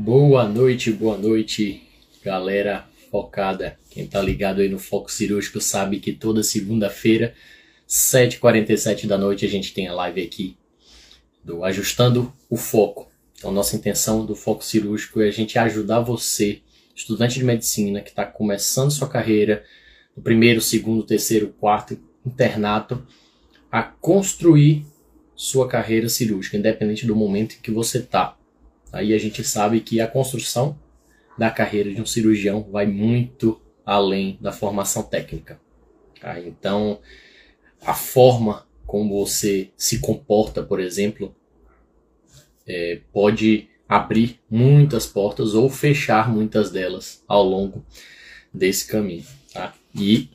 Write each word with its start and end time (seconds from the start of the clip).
Boa 0.00 0.48
noite, 0.48 0.92
boa 0.92 1.18
noite, 1.18 1.82
galera 2.24 2.88
focada. 3.10 3.76
Quem 3.90 4.06
tá 4.06 4.22
ligado 4.22 4.60
aí 4.60 4.68
no 4.68 4.78
Foco 4.78 5.10
Cirúrgico 5.10 5.60
sabe 5.60 5.98
que 5.98 6.12
toda 6.12 6.44
segunda-feira, 6.44 7.34
7h47 7.88 9.08
da 9.08 9.18
noite, 9.18 9.44
a 9.44 9.48
gente 9.48 9.74
tem 9.74 9.88
a 9.88 9.92
live 9.92 10.22
aqui 10.22 10.56
do 11.42 11.64
Ajustando 11.64 12.32
o 12.48 12.56
Foco. 12.56 13.10
Então, 13.36 13.50
nossa 13.50 13.74
intenção 13.74 14.24
do 14.24 14.36
Foco 14.36 14.64
Cirúrgico 14.64 15.20
é 15.20 15.26
a 15.26 15.32
gente 15.32 15.58
ajudar 15.58 15.98
você, 15.98 16.60
estudante 16.94 17.36
de 17.36 17.44
medicina 17.44 18.00
que 18.00 18.10
está 18.10 18.24
começando 18.24 18.92
sua 18.92 19.08
carreira, 19.08 19.64
no 20.16 20.22
primeiro, 20.22 20.60
segundo, 20.60 21.02
terceiro, 21.02 21.52
quarto 21.58 21.98
internato, 22.24 23.04
a 23.68 23.82
construir 23.82 24.86
sua 25.34 25.66
carreira 25.66 26.08
cirúrgica, 26.08 26.56
independente 26.56 27.04
do 27.04 27.16
momento 27.16 27.56
em 27.56 27.60
que 27.60 27.72
você 27.72 27.98
está. 27.98 28.37
Aí 28.92 29.12
a 29.12 29.18
gente 29.18 29.44
sabe 29.44 29.80
que 29.80 30.00
a 30.00 30.06
construção 30.06 30.78
da 31.38 31.50
carreira 31.50 31.92
de 31.92 32.00
um 32.00 32.06
cirurgião 32.06 32.66
vai 32.70 32.86
muito 32.86 33.60
além 33.84 34.38
da 34.40 34.52
formação 34.52 35.02
técnica. 35.02 35.60
Tá? 36.20 36.38
Então, 36.40 37.00
a 37.80 37.94
forma 37.94 38.66
como 38.86 39.24
você 39.24 39.70
se 39.76 39.98
comporta, 40.00 40.62
por 40.62 40.80
exemplo, 40.80 41.34
é, 42.66 43.00
pode 43.12 43.68
abrir 43.88 44.40
muitas 44.50 45.06
portas 45.06 45.54
ou 45.54 45.70
fechar 45.70 46.30
muitas 46.30 46.70
delas 46.70 47.22
ao 47.26 47.42
longo 47.42 47.84
desse 48.52 48.86
caminho. 48.86 49.24
Tá? 49.52 49.74
E 49.94 50.30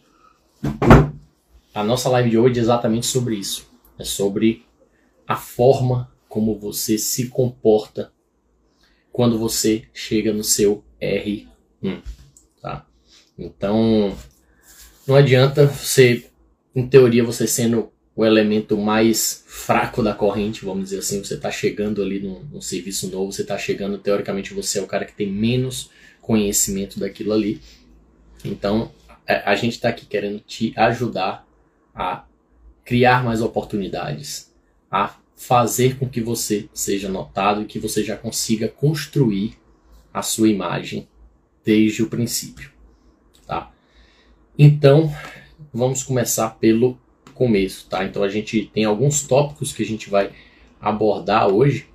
a 1.73 1.83
nossa 1.83 2.09
live 2.09 2.29
de 2.29 2.37
hoje 2.37 2.59
é 2.59 2.61
exatamente 2.61 3.05
sobre 3.05 3.35
isso. 3.35 3.67
É 3.99 4.03
sobre 4.03 4.65
a 5.27 5.35
forma 5.35 6.11
como 6.27 6.57
você 6.57 6.97
se 6.97 7.27
comporta 7.27 8.11
quando 9.13 9.37
você 9.37 9.83
chega 9.93 10.33
no 10.33 10.43
seu 10.43 10.83
R1, 10.99 12.01
tá? 12.59 12.85
Então, 13.37 14.17
não 15.07 15.15
adianta 15.15 15.67
você, 15.67 16.25
em 16.75 16.87
teoria, 16.87 17.23
você 17.23 17.45
sendo 17.45 17.93
o 18.15 18.25
elemento 18.25 18.75
mais 18.75 19.43
fraco 19.47 20.01
da 20.01 20.15
corrente, 20.15 20.65
vamos 20.65 20.85
dizer 20.85 20.99
assim, 20.99 21.23
você 21.23 21.35
está 21.35 21.51
chegando 21.51 22.01
ali 22.01 22.19
num, 22.19 22.43
num, 22.51 22.61
serviço 22.61 23.09
novo, 23.09 23.31
você 23.31 23.43
está 23.43 23.57
chegando, 23.57 23.99
teoricamente, 23.99 24.53
você 24.53 24.79
é 24.79 24.81
o 24.81 24.87
cara 24.87 25.05
que 25.05 25.13
tem 25.13 25.31
menos 25.31 25.91
conhecimento 26.19 26.99
daquilo 26.99 27.33
ali. 27.33 27.61
Então, 28.43 28.91
a, 29.27 29.51
a 29.51 29.55
gente 29.55 29.73
está 29.73 29.89
aqui 29.89 30.07
querendo 30.07 30.39
te 30.39 30.73
ajudar 30.75 31.47
a 31.93 32.25
criar 32.83 33.23
mais 33.23 33.41
oportunidades, 33.41 34.51
a 34.89 35.15
fazer 35.43 35.99
com 35.99 36.07
que 36.07 36.21
você 36.21 36.69
seja 36.73 37.09
notado 37.09 37.61
e 37.61 37.65
que 37.65 37.77
você 37.77 38.01
já 38.01 38.15
consiga 38.15 38.69
construir 38.69 39.57
a 40.13 40.21
sua 40.21 40.47
imagem 40.47 41.05
desde 41.65 42.01
o 42.01 42.07
princípio, 42.07 42.71
tá? 43.45 43.69
Então, 44.57 45.13
vamos 45.73 46.01
começar 46.01 46.51
pelo 46.51 46.97
começo, 47.33 47.87
tá? 47.89 48.05
Então 48.05 48.23
a 48.23 48.29
gente 48.29 48.69
tem 48.73 48.85
alguns 48.85 49.23
tópicos 49.23 49.73
que 49.73 49.83
a 49.83 49.85
gente 49.85 50.09
vai 50.09 50.31
abordar 50.79 51.49
hoje, 51.49 51.89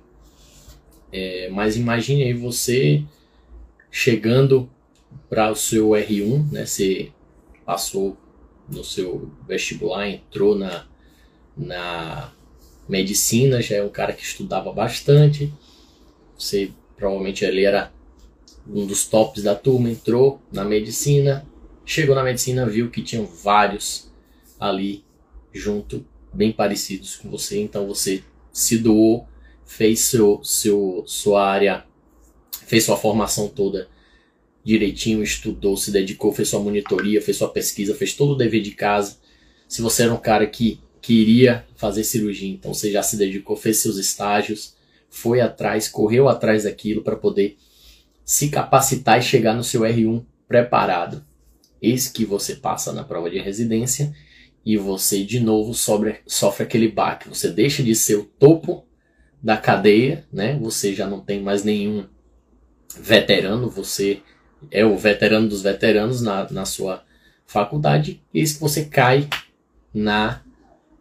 é, 1.11 1.49
mas 1.49 1.75
imagine 1.75 2.23
aí 2.23 2.33
você 2.33 3.03
chegando 3.89 4.69
para 5.27 5.49
o 5.49 5.55
seu 5.55 5.89
R1, 5.89 6.51
né? 6.51 6.65
Você 6.67 7.11
passou 7.65 8.15
no 8.69 8.83
seu 8.83 9.31
vestibular, 9.47 10.07
entrou 10.07 10.55
na, 10.55 10.85
na 11.57 12.31
medicina, 12.89 13.61
já 13.61 13.75
é 13.75 13.83
um 13.83 13.89
cara 13.89 14.11
que 14.11 14.23
estudava 14.23 14.73
bastante. 14.73 15.53
Você 16.37 16.71
provavelmente 16.97 17.45
ele 17.45 17.63
era 17.63 17.93
um 18.67 18.85
dos 18.85 19.05
tops 19.05 19.43
da 19.43 19.55
turma, 19.55 19.89
entrou 19.89 20.41
na 20.51 20.65
medicina, 20.65 21.47
chegou 21.85 22.15
na 22.15 22.23
medicina, 22.23 22.65
viu 22.65 22.89
que 22.89 23.03
tinham 23.03 23.25
vários 23.25 24.09
ali 24.59 25.05
junto, 25.53 26.05
bem 26.33 26.51
parecidos 26.51 27.15
com 27.15 27.29
você, 27.29 27.61
então 27.61 27.87
você 27.87 28.23
se 28.51 28.77
doou, 28.77 29.27
fez 29.65 29.99
seu, 30.01 30.41
seu, 30.43 31.03
sua 31.07 31.47
área, 31.47 31.85
fez 32.65 32.83
sua 32.83 32.97
formação 32.97 33.47
toda 33.47 33.87
direitinho, 34.63 35.23
estudou, 35.23 35.77
se 35.77 35.91
dedicou, 35.91 36.31
fez 36.33 36.49
sua 36.49 36.59
monitoria, 36.59 37.21
fez 37.21 37.37
sua 37.37 37.49
pesquisa, 37.49 37.95
fez 37.95 38.13
todo 38.13 38.33
o 38.33 38.35
dever 38.35 38.61
de 38.61 38.71
casa. 38.71 39.17
Se 39.67 39.81
você 39.81 40.03
era 40.03 40.13
um 40.13 40.17
cara 40.17 40.45
que 40.45 40.79
queria 41.01 41.65
fazer 41.75 42.03
cirurgia, 42.03 42.49
então 42.49 42.73
você 42.73 42.91
já 42.91 43.01
se 43.01 43.17
dedicou, 43.17 43.55
fez 43.55 43.77
seus 43.77 43.97
estágios, 43.97 44.75
foi 45.09 45.41
atrás, 45.41 45.87
correu 45.87 46.27
atrás 46.27 46.63
daquilo 46.63 47.01
para 47.01 47.15
poder 47.15 47.57
se 48.23 48.49
capacitar 48.49 49.19
e 49.19 49.23
chegar 49.23 49.53
no 49.53 49.63
seu 49.63 49.81
R1 49.81 50.23
preparado. 50.47 51.25
Eis 51.81 52.07
que 52.07 52.25
você 52.25 52.55
passa 52.55 52.91
na 52.91 53.03
prova 53.03 53.29
de 53.29 53.39
residência 53.39 54.13
e 54.65 54.77
você 54.77 55.23
de 55.23 55.39
novo 55.39 55.73
sobre, 55.73 56.19
sofre 56.27 56.63
aquele 56.63 56.89
baque. 56.89 57.29
Você 57.29 57.49
deixa 57.49 57.81
de 57.81 57.95
ser 57.95 58.15
o 58.15 58.25
topo 58.25 58.85
da 59.41 59.57
cadeia, 59.57 60.25
né? 60.31 60.57
Você 60.61 60.93
já 60.93 61.07
não 61.07 61.21
tem 61.21 61.41
mais 61.41 61.63
nenhum 61.63 62.05
veterano, 62.99 63.69
você 63.69 64.21
é 64.69 64.85
o 64.85 64.97
veterano 64.97 65.47
dos 65.47 65.61
veteranos 65.61 66.21
na, 66.21 66.49
na 66.51 66.65
sua 66.65 67.03
faculdade, 67.45 68.21
eis 68.33 68.53
que 68.53 68.59
você 68.59 68.85
cai 68.85 69.27
na 69.93 70.41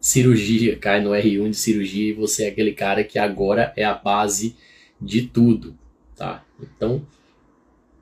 cirurgia, 0.00 0.76
cai 0.76 1.00
no 1.00 1.10
R1 1.10 1.50
de 1.50 1.56
cirurgia 1.56 2.10
e 2.10 2.12
você 2.12 2.44
é 2.44 2.48
aquele 2.48 2.72
cara 2.72 3.03
que 3.04 3.19
agora 3.19 3.72
é 3.76 3.84
a 3.84 3.94
base 3.94 4.56
de 5.00 5.22
tudo, 5.22 5.76
tá? 6.16 6.44
Então, 6.60 7.06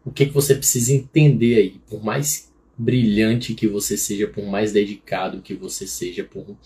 o 0.05 0.11
que, 0.11 0.27
que 0.27 0.33
você 0.33 0.55
precisa 0.55 0.93
entender 0.93 1.57
aí? 1.57 1.81
Por 1.89 2.03
mais 2.05 2.53
brilhante 2.79 3.55
que 3.55 3.67
você 3.67 3.97
seja, 3.97 4.27
por 4.27 4.45
mais 4.45 4.73
dedicado 4.73 5.43
que 5.43 5.55
você 5.55 5.87
seja, 5.87 6.25
por, 6.25 6.57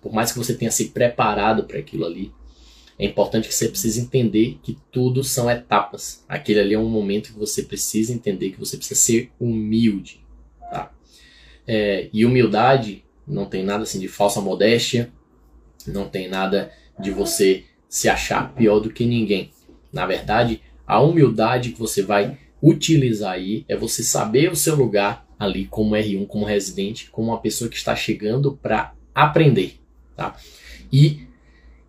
por 0.00 0.12
mais 0.12 0.32
que 0.32 0.38
você 0.38 0.54
tenha 0.54 0.70
se 0.70 0.88
preparado 0.88 1.64
para 1.64 1.78
aquilo 1.78 2.04
ali, 2.04 2.32
é 2.98 3.06
importante 3.06 3.48
que 3.48 3.54
você 3.54 3.68
precise 3.68 4.00
entender 4.00 4.58
que 4.62 4.76
tudo 4.90 5.24
são 5.24 5.50
etapas. 5.50 6.24
Aquele 6.28 6.60
ali 6.60 6.74
é 6.74 6.78
um 6.78 6.88
momento 6.88 7.32
que 7.32 7.38
você 7.38 7.62
precisa 7.62 8.12
entender 8.12 8.50
que 8.50 8.60
você 8.60 8.76
precisa 8.76 9.00
ser 9.00 9.30
humilde, 9.40 10.20
tá? 10.60 10.92
É, 11.66 12.08
e 12.12 12.24
humildade 12.26 13.04
não 13.32 13.46
tem 13.46 13.64
nada 13.64 13.82
assim 13.82 13.98
de 13.98 14.08
falsa 14.08 14.40
modéstia, 14.40 15.10
não 15.86 16.08
tem 16.08 16.28
nada 16.28 16.70
de 16.98 17.10
você 17.10 17.64
se 17.88 18.08
achar 18.08 18.54
pior 18.54 18.78
do 18.78 18.90
que 18.90 19.04
ninguém. 19.04 19.50
Na 19.92 20.06
verdade, 20.06 20.60
a 20.86 21.00
humildade 21.00 21.72
que 21.72 21.78
você 21.78 22.02
vai 22.02 22.38
utilizar 22.62 23.32
aí 23.32 23.64
é 23.68 23.76
você 23.76 24.02
saber 24.02 24.52
o 24.52 24.56
seu 24.56 24.76
lugar 24.76 25.26
ali 25.38 25.66
como 25.66 25.96
R1, 25.96 26.26
como 26.26 26.44
residente, 26.44 27.10
como 27.10 27.28
uma 27.28 27.40
pessoa 27.40 27.68
que 27.68 27.76
está 27.76 27.96
chegando 27.96 28.56
para 28.62 28.94
aprender, 29.14 29.80
tá? 30.16 30.36
E 30.92 31.26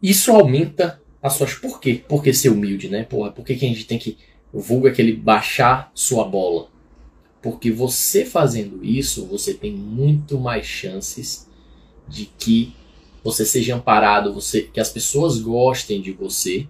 isso 0.02 0.32
aumenta 0.32 1.00
as 1.22 1.34
suas 1.34 1.54
por 1.54 1.80
quê? 1.80 2.02
Por 2.08 2.24
que 2.24 2.34
ser 2.34 2.50
humilde, 2.50 2.90
né? 2.90 3.04
Porra, 3.04 3.32
por 3.32 3.46
que, 3.46 3.56
que 3.56 3.66
a 3.66 3.70
gente 3.70 3.86
tem 3.86 4.00
que 4.00 4.18
vulga 4.52 4.90
aquele 4.90 5.14
baixar 5.14 5.92
sua 5.94 6.26
bola? 6.26 6.68
Porque 7.44 7.70
você 7.70 8.24
fazendo 8.24 8.86
isso, 8.86 9.26
você 9.26 9.54
tem 9.54 9.74
muito 9.74 10.40
mais 10.40 10.66
chances 10.66 11.46
de 12.08 12.26
que 12.26 12.74
você 13.22 13.46
seja 13.46 13.76
amparado, 13.76 14.34
você, 14.34 14.62
que 14.62 14.80
as 14.80 14.90
pessoas 14.90 15.40
gostem 15.40 16.02
de 16.02 16.14
você, 16.14 16.66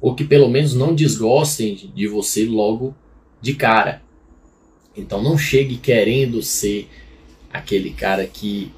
ou 0.00 0.14
que 0.14 0.24
pelo 0.24 0.48
menos 0.48 0.72
não 0.72 0.94
desgostem 0.94 1.74
de 1.94 2.08
você 2.08 2.46
logo 2.46 2.94
de 3.38 3.54
cara. 3.54 4.02
Então 4.96 5.22
não 5.22 5.36
chegue 5.36 5.76
querendo 5.76 6.42
ser 6.42 6.88
aquele 7.52 7.90
cara 7.90 8.26
que 8.26 8.72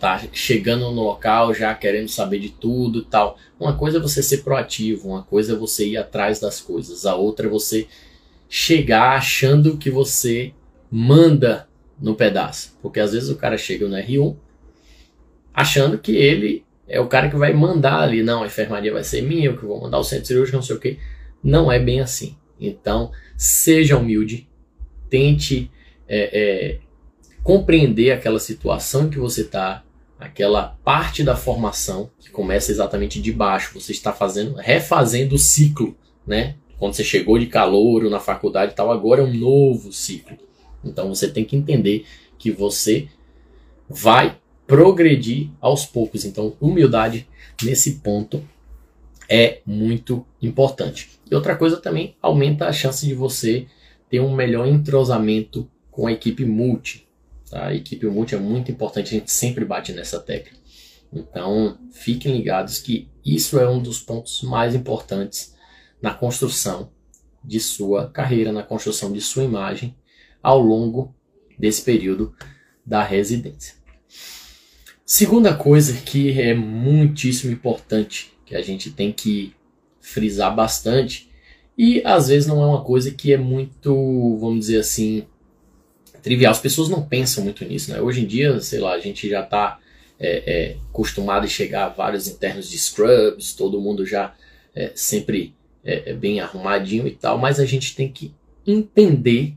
tá 0.00 0.22
chegando 0.32 0.90
no 0.90 1.02
local 1.02 1.54
já 1.54 1.72
querendo 1.72 2.08
saber 2.08 2.40
de 2.40 2.48
tudo 2.48 2.98
e 2.98 3.04
tal. 3.04 3.38
Uma 3.60 3.76
coisa 3.76 3.98
é 3.98 4.00
você 4.00 4.24
ser 4.24 4.38
proativo, 4.38 5.08
uma 5.08 5.22
coisa 5.22 5.52
é 5.52 5.56
você 5.56 5.86
ir 5.86 5.96
atrás 5.96 6.40
das 6.40 6.60
coisas, 6.60 7.06
a 7.06 7.14
outra 7.14 7.46
é 7.46 7.50
você 7.50 7.86
chegar 8.48 9.16
achando 9.16 9.76
que 9.76 9.88
você 9.88 10.52
manda 10.90 11.68
no 12.00 12.14
pedaço. 12.14 12.78
Porque 12.82 13.00
às 13.00 13.12
vezes 13.12 13.30
o 13.30 13.36
cara 13.36 13.56
chega 13.56 13.88
no 13.88 13.96
R1 13.96 14.36
achando 15.52 15.98
que 15.98 16.16
ele 16.16 16.64
é 16.86 17.00
o 17.00 17.06
cara 17.06 17.30
que 17.30 17.36
vai 17.36 17.52
mandar 17.52 18.00
ali. 18.00 18.22
Não, 18.22 18.42
a 18.42 18.46
enfermaria 18.46 18.92
vai 18.92 19.04
ser 19.04 19.22
minha, 19.22 19.46
eu 19.46 19.56
que 19.56 19.64
vou 19.64 19.80
mandar 19.80 19.98
o 19.98 20.04
centro 20.04 20.26
cirúrgico, 20.26 20.56
não 20.56 20.62
sei 20.62 20.76
o 20.76 20.80
que. 20.80 20.98
Não 21.42 21.70
é 21.70 21.78
bem 21.78 22.00
assim. 22.00 22.36
Então, 22.60 23.10
seja 23.36 23.96
humilde, 23.96 24.48
tente 25.08 25.70
é, 26.08 26.30
é, 26.32 26.78
compreender 27.42 28.12
aquela 28.12 28.38
situação 28.38 29.08
que 29.08 29.18
você 29.18 29.42
está, 29.42 29.82
aquela 30.18 30.76
parte 30.84 31.22
da 31.22 31.36
formação 31.36 32.10
que 32.18 32.30
começa 32.30 32.70
exatamente 32.70 33.20
de 33.20 33.32
baixo. 33.32 33.78
Você 33.78 33.92
está 33.92 34.12
fazendo, 34.12 34.54
refazendo 34.54 35.34
o 35.34 35.38
ciclo, 35.38 35.96
né? 36.26 36.56
Quando 36.78 36.94
você 36.94 37.04
chegou 37.04 37.38
de 37.38 37.46
calor 37.46 38.08
na 38.10 38.20
faculdade 38.20 38.72
e 38.72 38.74
tal, 38.74 38.90
agora 38.90 39.22
é 39.22 39.24
um 39.24 39.32
novo 39.32 39.92
ciclo. 39.92 40.36
Então 40.84 41.08
você 41.08 41.28
tem 41.28 41.44
que 41.44 41.56
entender 41.56 42.04
que 42.38 42.50
você 42.50 43.08
vai 43.88 44.38
progredir 44.66 45.50
aos 45.60 45.84
poucos. 45.84 46.24
Então, 46.24 46.56
humildade 46.60 47.28
nesse 47.62 47.96
ponto 47.96 48.42
é 49.28 49.60
muito 49.64 50.24
importante. 50.40 51.18
E 51.30 51.34
outra 51.34 51.56
coisa 51.56 51.76
também 51.78 52.16
aumenta 52.20 52.66
a 52.66 52.72
chance 52.72 53.06
de 53.06 53.14
você 53.14 53.66
ter 54.08 54.20
um 54.20 54.34
melhor 54.34 54.66
entrosamento 54.66 55.68
com 55.90 56.06
a 56.06 56.12
equipe 56.12 56.44
multi. 56.44 57.06
Tá? 57.50 57.66
A 57.68 57.74
equipe 57.74 58.06
multi 58.06 58.34
é 58.34 58.38
muito 58.38 58.70
importante, 58.70 59.14
a 59.14 59.18
gente 59.18 59.30
sempre 59.30 59.64
bate 59.64 59.92
nessa 59.92 60.20
tecla. 60.20 60.56
Então, 61.12 61.78
fiquem 61.92 62.36
ligados 62.36 62.78
que 62.78 63.08
isso 63.24 63.58
é 63.58 63.68
um 63.68 63.80
dos 63.80 64.00
pontos 64.00 64.42
mais 64.42 64.74
importantes 64.74 65.54
na 66.02 66.12
construção 66.12 66.90
de 67.42 67.60
sua 67.60 68.10
carreira, 68.10 68.52
na 68.52 68.62
construção 68.62 69.12
de 69.12 69.20
sua 69.20 69.44
imagem 69.44 69.94
ao 70.44 70.60
longo 70.60 71.12
desse 71.58 71.82
período 71.82 72.34
da 72.84 73.02
residência. 73.02 73.74
Segunda 75.04 75.54
coisa 75.54 75.94
que 75.94 76.38
é 76.40 76.54
muitíssimo 76.54 77.52
importante, 77.52 78.32
que 78.44 78.54
a 78.54 78.62
gente 78.62 78.90
tem 78.90 79.10
que 79.10 79.54
frisar 80.00 80.54
bastante, 80.54 81.30
e 81.76 82.02
às 82.04 82.28
vezes 82.28 82.46
não 82.46 82.62
é 82.62 82.66
uma 82.66 82.84
coisa 82.84 83.10
que 83.10 83.32
é 83.32 83.38
muito, 83.38 84.36
vamos 84.38 84.66
dizer 84.66 84.78
assim, 84.78 85.26
trivial. 86.22 86.52
As 86.52 86.60
pessoas 86.60 86.88
não 86.88 87.02
pensam 87.02 87.42
muito 87.42 87.64
nisso, 87.64 87.90
né? 87.90 88.00
Hoje 88.00 88.22
em 88.22 88.26
dia, 88.26 88.60
sei 88.60 88.80
lá, 88.80 88.92
a 88.92 89.00
gente 89.00 89.28
já 89.28 89.42
está 89.42 89.78
é, 90.18 90.42
é, 90.46 90.76
acostumado 90.90 91.44
a 91.44 91.48
chegar 91.48 91.86
a 91.86 91.88
vários 91.88 92.28
internos 92.28 92.70
de 92.70 92.78
scrubs, 92.78 93.54
todo 93.54 93.80
mundo 93.80 94.06
já 94.06 94.34
é, 94.74 94.92
sempre 94.94 95.54
é, 95.84 96.10
é, 96.10 96.14
bem 96.14 96.40
arrumadinho 96.40 97.06
e 97.06 97.12
tal, 97.12 97.38
mas 97.38 97.60
a 97.60 97.66
gente 97.66 97.94
tem 97.94 98.10
que 98.10 98.32
entender 98.66 99.54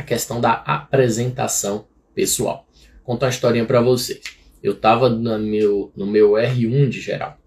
a 0.00 0.04
questão 0.04 0.40
da 0.40 0.52
apresentação 0.52 1.86
pessoal. 2.14 2.66
Vou 2.96 3.14
contar 3.14 3.26
uma 3.26 3.30
historinha 3.30 3.64
para 3.64 3.80
vocês. 3.80 4.20
Eu 4.62 4.72
estava 4.72 5.08
no 5.08 5.38
meu, 5.38 5.92
no 5.96 6.06
meu 6.06 6.32
R1 6.32 6.88
de 6.88 7.00
geral 7.00 7.38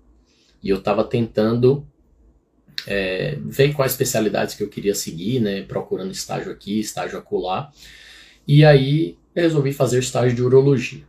e 0.61 0.69
eu 0.69 0.77
estava 0.77 1.03
tentando 1.03 1.85
é, 2.87 3.37
ver 3.43 3.73
quais 3.73 3.91
especialidades 3.91 4.55
que 4.55 4.63
eu 4.63 4.69
queria 4.69 4.95
seguir, 4.95 5.39
né, 5.39 5.61
procurando 5.63 6.11
estágio 6.11 6.51
aqui, 6.51 6.79
estágio 6.79 7.17
acolá. 7.17 7.71
E 8.47 8.63
aí 8.63 9.17
resolvi 9.35 9.73
fazer 9.73 9.99
estágio 9.99 10.35
de 10.35 10.41
urologia. 10.41 11.03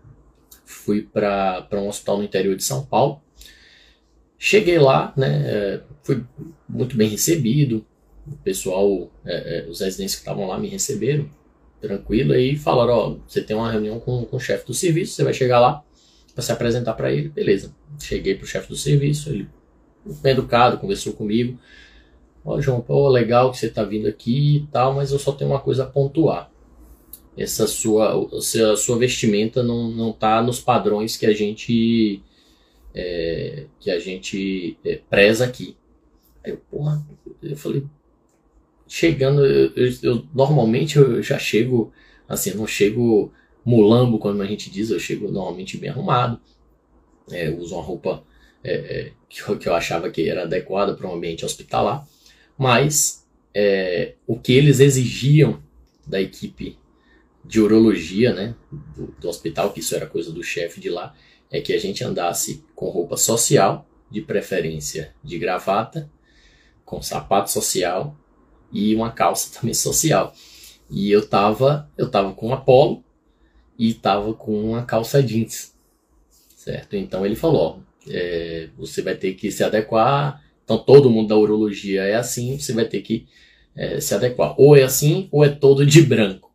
Fui 0.64 1.02
para 1.02 1.69
um 1.75 1.88
hospital 1.88 2.19
no 2.19 2.25
interior 2.25 2.56
de 2.56 2.64
São 2.64 2.85
Paulo. 2.85 3.23
Cheguei 4.38 4.79
lá, 4.79 5.12
né, 5.17 5.43
é, 5.46 5.81
fui 6.02 6.25
muito 6.69 6.96
bem 6.96 7.08
recebido. 7.08 7.87
O 8.26 8.37
pessoal, 8.37 9.11
é, 9.25 9.59
é, 9.59 9.69
os 9.69 9.81
residentes 9.81 10.15
que 10.15 10.21
estavam 10.21 10.47
lá 10.47 10.59
me 10.59 10.69
receberam 10.69 11.29
tranquilo 11.81 12.32
aí 12.32 12.56
falaram: 12.56 12.93
Ó, 12.94 13.17
você 13.26 13.43
tem 13.43 13.55
uma 13.55 13.71
reunião 13.71 14.00
com, 14.00 14.25
com 14.25 14.37
o 14.37 14.41
chefe 14.41 14.67
do 14.67 14.75
serviço, 14.75 15.15
você 15.15 15.25
vai 15.25 15.35
chegar 15.35 15.61
lá 15.61 15.85
para 16.35 16.43
se 16.43 16.53
apresentar 16.53 16.94
para 16.94 17.12
ele. 17.12 17.29
Beleza. 17.29 17.75
Cheguei 18.00 18.35
pro 18.35 18.47
chefe 18.47 18.69
do 18.69 18.76
serviço, 18.76 19.31
ele 19.31 19.49
bem 20.23 20.32
educado, 20.32 20.79
conversou 20.79 21.12
comigo. 21.12 21.59
Ó, 22.44 22.61
João, 22.61 22.81
pô, 22.81 23.09
legal 23.09 23.50
que 23.50 23.59
você 23.59 23.67
está 23.67 23.82
vindo 23.85 24.06
aqui 24.06 24.56
e 24.56 24.67
tal, 24.67 24.94
mas 24.94 25.12
eu 25.12 25.19
só 25.19 25.32
tenho 25.32 25.50
uma 25.50 25.61
coisa 25.61 25.85
a 25.85 25.87
pontuar. 25.87 26.50
Essa 27.37 27.67
sua, 27.67 28.29
a 28.37 28.77
sua 28.77 28.99
vestimenta 28.99 29.62
não, 29.62 29.91
não 29.91 30.12
tá 30.12 30.43
nos 30.43 30.61
padrões 30.61 31.17
que 31.17 31.27
a 31.27 31.32
gente 31.32 32.23
é, 32.94 33.67
que 33.81 33.91
a 33.91 33.99
gente 33.99 34.79
é, 34.85 35.00
preza 35.11 35.44
aqui. 35.44 35.77
Aí 36.44 36.53
eu, 36.53 36.59
porra, 36.70 37.05
eu 37.43 37.56
falei, 37.56 37.85
chegando, 38.86 39.44
eu, 39.44 39.72
eu, 39.75 39.92
eu, 40.02 40.26
normalmente 40.34 40.98
eu 40.98 41.22
já 41.22 41.38
chego, 41.38 41.92
assim, 42.28 42.50
eu 42.50 42.56
não 42.56 42.66
chego 42.66 43.32
mulambo, 43.64 44.19
como 44.19 44.42
a 44.42 44.46
gente 44.46 44.70
diz, 44.70 44.90
eu 44.90 44.98
chego 44.98 45.31
normalmente 45.31 45.78
bem 45.78 45.90
arrumado, 45.90 46.40
é, 47.31 47.50
uso 47.50 47.75
uma 47.75 47.82
roupa 47.82 48.22
é, 48.62 48.75
é, 48.75 49.12
que, 49.28 49.42
eu, 49.42 49.58
que, 49.58 49.69
eu 49.69 49.75
achava 49.75 50.10
que 50.10 50.28
era 50.28 50.42
adequada 50.42 50.94
para 50.94 51.08
um 51.08 51.14
ambiente 51.14 51.44
hospitalar, 51.44 52.06
mas 52.58 53.26
é, 53.54 54.14
o 54.26 54.38
que 54.38 54.52
eles 54.52 54.81
exigiam 54.81 55.62
da 56.06 56.20
equipe 56.20 56.78
de 57.44 57.60
urologia, 57.60 58.32
né, 58.32 58.54
do, 58.70 59.14
do 59.19 59.28
hospital, 59.28 59.72
que 59.72 59.81
isso 59.81 59.94
era 59.94 60.06
coisa 60.06 60.32
do 60.32 60.42
chefe 60.42 60.81
de 60.81 60.90
lá, 60.90 61.14
é 61.50 61.60
que 61.60 61.72
a 61.72 61.78
gente 61.78 62.02
andasse 62.02 62.64
com 62.75 62.88
roupa 62.88 63.16
social, 63.16 63.86
de 64.10 64.20
preferência 64.20 65.12
de 65.25 65.38
gravata, 65.38 66.10
com 66.84 67.02
sapato 67.02 67.50
social 67.50 68.16
e 68.75 68.94
uma 68.94 69.12
calça 69.12 69.59
também 69.59 69.73
social. 69.73 70.35
E 70.91 71.11
eu 71.11 71.26
tava, 71.26 71.88
eu 71.97 72.11
tava 72.11 72.35
com 72.35 72.49
uma 72.49 72.61
polo 72.61 73.03
e 73.79 73.94
tava 73.94 74.35
com 74.35 74.71
uma 74.71 74.82
calça 74.85 75.23
jeans, 75.23 75.73
certo? 76.56 76.97
Então 76.97 77.25
ele 77.25 77.37
falou, 77.37 77.61
ó, 77.61 78.11
é, 78.11 78.69
você 78.76 79.00
vai 79.00 79.15
ter 79.15 79.35
que 79.35 79.50
se 79.50 79.62
adequar. 79.62 80.43
Então 80.65 80.79
todo 80.79 81.11
mundo 81.11 81.29
da 81.29 81.37
urologia 81.37 82.03
é 82.03 82.17
assim, 82.17 82.59
você 82.59 82.73
vai 82.73 82.85
ter 82.85 83.00
que 83.00 83.26
é, 83.76 84.00
se 84.00 84.15
adequar. 84.15 84.55
Ou 84.59 84.77
é 84.77 84.82
assim, 84.82 85.29
ou 85.31 85.44
é 85.44 85.49
todo 85.49 85.87
de 85.87 86.03
branco. 86.03 86.53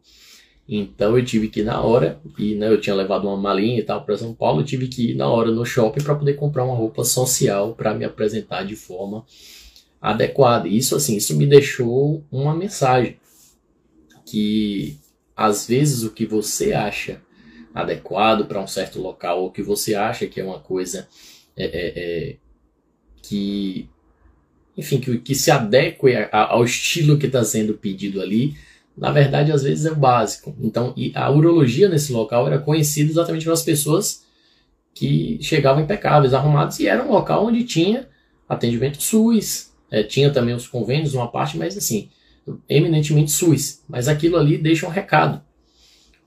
Então 0.68 1.18
eu 1.18 1.26
tive 1.26 1.48
que 1.48 1.62
ir 1.62 1.64
na 1.64 1.82
hora, 1.82 2.20
e 2.38 2.54
né, 2.54 2.68
eu 2.68 2.80
tinha 2.80 2.96
levado 2.96 3.28
uma 3.28 3.36
malinha 3.36 3.80
e 3.80 3.84
tal 3.84 4.04
para 4.06 4.16
São 4.16 4.36
Paulo, 4.36 4.62
eu 4.62 4.66
tive 4.66 4.88
que 4.88 5.12
ir 5.12 5.16
na 5.16 5.28
hora 5.28 5.50
no 5.50 5.66
shopping 5.66 6.04
para 6.04 6.14
poder 6.14 6.36
comprar 6.36 6.64
uma 6.64 6.76
roupa 6.76 7.04
social 7.04 7.74
para 7.74 7.96
me 7.96 8.06
apresentar 8.06 8.64
de 8.64 8.76
forma 8.76 9.26
adequada. 10.02 10.68
E 10.68 10.78
isso 10.78 10.96
assim, 10.96 11.16
isso 11.16 11.36
me 11.36 11.46
deixou 11.46 12.24
uma 12.32 12.56
mensagem 12.56 13.18
que 14.26 14.98
às 15.36 15.68
vezes 15.68 16.04
o 16.04 16.12
que 16.12 16.26
você 16.26 16.74
acha 16.74 17.22
adequado 17.74 18.46
para 18.46 18.62
um 18.62 18.68
certo 18.68 19.02
local 19.02 19.44
ou 19.44 19.52
que 19.52 19.62
você 19.62 19.96
acha 19.96 20.28
que 20.28 20.40
é 20.40 20.44
uma 20.44 20.60
coisa 20.60 21.08
é, 21.56 21.66
é, 21.66 21.94
é, 21.96 22.38
que 23.22 23.90
enfim 24.78 25.00
que, 25.00 25.20
que 25.20 25.36
se 25.36 25.52
adeque 25.52 26.08
ao 26.32 26.64
estilo 26.64 27.18
que 27.18 27.28
está 27.28 27.44
sendo 27.44 27.74
pedido 27.76 28.22
ali 28.22 28.56
na 29.00 29.12
verdade, 29.12 29.52
às 29.52 29.64
vezes 29.64 29.86
é 29.86 29.92
o 29.92 29.96
básico. 29.96 30.54
Então, 30.60 30.94
a 31.16 31.32
urologia 31.32 31.88
nesse 31.88 32.12
local 32.12 32.46
era 32.46 32.60
conhecida 32.60 33.10
exatamente 33.10 33.46
pelas 33.46 33.64
pessoas 33.64 34.26
que 34.94 35.40
chegavam 35.42 35.82
impecáveis, 35.82 36.34
arrumados, 36.34 36.80
e 36.82 36.88
era 36.88 37.02
um 37.02 37.10
local 37.10 37.46
onde 37.46 37.64
tinha 37.64 38.10
atendimento 38.48 39.02
SUS, 39.02 39.72
é, 39.92 40.04
tinha 40.04 40.32
também 40.32 40.54
os 40.54 40.68
convênios, 40.68 41.14
uma 41.14 41.28
parte, 41.28 41.58
mas 41.58 41.78
assim, 41.78 42.10
eminentemente 42.68 43.32
SUS. 43.32 43.82
Mas 43.88 44.08
aquilo 44.08 44.38
ali 44.38 44.58
deixa 44.58 44.86
um 44.88 44.90
recado. 44.90 45.42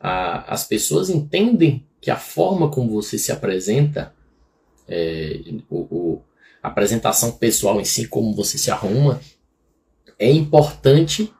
A, 0.00 0.52
as 0.52 0.64
pessoas 0.64 1.10
entendem 1.10 1.84
que 2.00 2.10
a 2.10 2.16
forma 2.16 2.68
como 2.68 2.90
você 2.90 3.16
se 3.18 3.30
apresenta, 3.30 4.12
é, 4.88 5.40
o, 5.70 5.76
o, 5.78 6.22
a 6.62 6.68
apresentação 6.68 7.32
pessoal 7.32 7.80
em 7.80 7.84
si, 7.84 8.08
como 8.08 8.34
você 8.34 8.58
se 8.58 8.70
arruma, 8.70 9.20
é 10.18 10.30
importante 10.30 11.32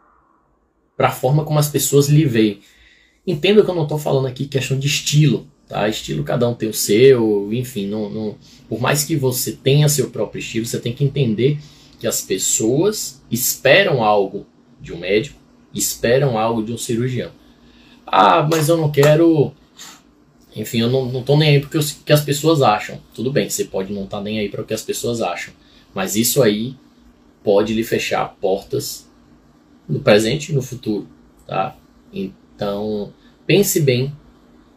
para 0.96 1.08
a 1.08 1.12
forma 1.12 1.44
como 1.44 1.58
as 1.58 1.68
pessoas 1.68 2.08
lhe 2.08 2.24
veem. 2.24 2.60
Entenda 3.26 3.64
que 3.64 3.70
eu 3.70 3.74
não 3.74 3.84
estou 3.84 3.98
falando 3.98 4.26
aqui 4.26 4.46
questão 4.46 4.78
de 4.78 4.86
estilo, 4.86 5.46
tá? 5.68 5.88
Estilo 5.88 6.24
cada 6.24 6.48
um 6.48 6.54
tem 6.54 6.68
o 6.68 6.74
seu, 6.74 7.52
enfim, 7.52 7.86
não, 7.86 8.10
não, 8.10 8.36
por 8.68 8.80
mais 8.80 9.04
que 9.04 9.16
você 9.16 9.52
tenha 9.52 9.88
seu 9.88 10.10
próprio 10.10 10.40
estilo, 10.40 10.66
você 10.66 10.78
tem 10.78 10.92
que 10.92 11.04
entender 11.04 11.58
que 12.02 12.06
as 12.08 12.20
pessoas 12.20 13.22
esperam 13.30 14.02
algo 14.02 14.44
de 14.80 14.92
um 14.92 14.98
médico, 14.98 15.38
esperam 15.72 16.36
algo 16.36 16.60
de 16.60 16.72
um 16.72 16.76
cirurgião. 16.76 17.30
Ah, 18.04 18.42
mas 18.42 18.68
eu 18.68 18.76
não 18.76 18.90
quero. 18.90 19.52
Enfim, 20.56 20.80
eu 20.80 20.90
não, 20.90 21.04
não 21.04 21.22
tô 21.22 21.36
nem 21.36 21.50
aí 21.50 21.60
porque 21.60 21.78
o 21.78 21.84
que 22.04 22.12
as 22.12 22.24
pessoas 22.24 22.60
acham. 22.60 23.00
Tudo 23.14 23.30
bem, 23.30 23.48
você 23.48 23.66
pode 23.66 23.92
não 23.92 24.02
estar 24.02 24.16
tá 24.16 24.22
nem 24.24 24.40
aí 24.40 24.48
para 24.48 24.62
o 24.62 24.64
que 24.64 24.74
as 24.74 24.82
pessoas 24.82 25.22
acham. 25.22 25.54
Mas 25.94 26.16
isso 26.16 26.42
aí 26.42 26.74
pode 27.44 27.72
lhe 27.72 27.84
fechar 27.84 28.36
portas 28.40 29.08
no 29.88 30.00
presente 30.00 30.50
e 30.50 30.54
no 30.56 30.60
futuro, 30.60 31.06
tá? 31.46 31.76
Então, 32.12 33.12
pense 33.46 33.78
bem 33.78 34.12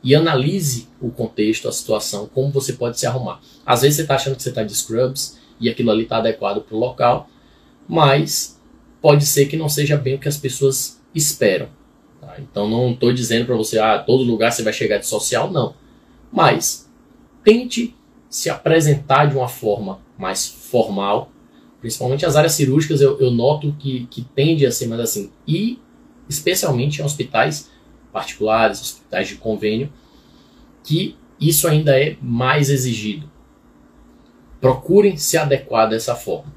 e 0.03 0.13
analise 0.13 0.87
o 1.01 1.09
contexto, 1.09 1.67
a 1.67 1.71
situação, 1.71 2.29
como 2.31 2.51
você 2.51 2.73
pode 2.73 2.99
se 2.99 3.07
arrumar. 3.07 3.41
Às 3.65 3.81
vezes 3.81 3.95
você 3.95 4.01
está 4.03 4.13
achando 4.13 4.35
que 4.35 4.43
você 4.43 4.49
está 4.49 4.61
de 4.61 4.75
scrubs 4.75 5.43
e 5.59 5.69
aquilo 5.69 5.91
ali 5.91 6.03
está 6.03 6.17
adequado 6.17 6.61
para 6.61 6.75
o 6.75 6.79
local, 6.79 7.29
mas 7.87 8.59
pode 9.01 9.25
ser 9.25 9.45
que 9.45 9.57
não 9.57 9.69
seja 9.69 9.97
bem 9.97 10.15
o 10.15 10.19
que 10.19 10.27
as 10.27 10.37
pessoas 10.37 11.01
esperam. 11.13 11.67
Tá? 12.19 12.35
Então 12.39 12.69
não 12.69 12.91
estou 12.91 13.13
dizendo 13.13 13.45
para 13.45 13.55
você, 13.55 13.79
ah, 13.79 13.99
todo 13.99 14.23
lugar 14.23 14.51
você 14.51 14.63
vai 14.63 14.73
chegar 14.73 14.97
de 14.97 15.07
social, 15.07 15.51
não. 15.51 15.75
Mas 16.31 16.89
tente 17.43 17.95
se 18.29 18.49
apresentar 18.49 19.25
de 19.27 19.35
uma 19.37 19.47
forma 19.47 19.99
mais 20.17 20.47
formal, 20.47 21.31
Principalmente 21.85 22.25
as 22.25 22.35
áreas 22.35 22.53
cirúrgicas 22.53 22.99
eu, 22.99 23.19
eu 23.19 23.29
noto 23.29 23.71
que, 23.77 24.07
que 24.07 24.23
tende 24.23 24.65
a 24.65 24.71
ser 24.71 24.87
mais 24.87 25.01
assim. 25.01 25.29
E 25.47 25.77
especialmente 26.27 26.99
em 26.99 27.05
hospitais 27.05 27.69
particulares, 28.11 28.81
hospitais 28.81 29.27
de 29.27 29.35
convênio, 29.35 29.93
que 30.83 31.15
isso 31.39 31.67
ainda 31.67 31.95
é 31.95 32.17
mais 32.19 32.71
exigido. 32.71 33.29
Procurem 34.59 35.17
se 35.17 35.37
adequar 35.37 35.89
dessa 35.89 36.15
forma. 36.15 36.53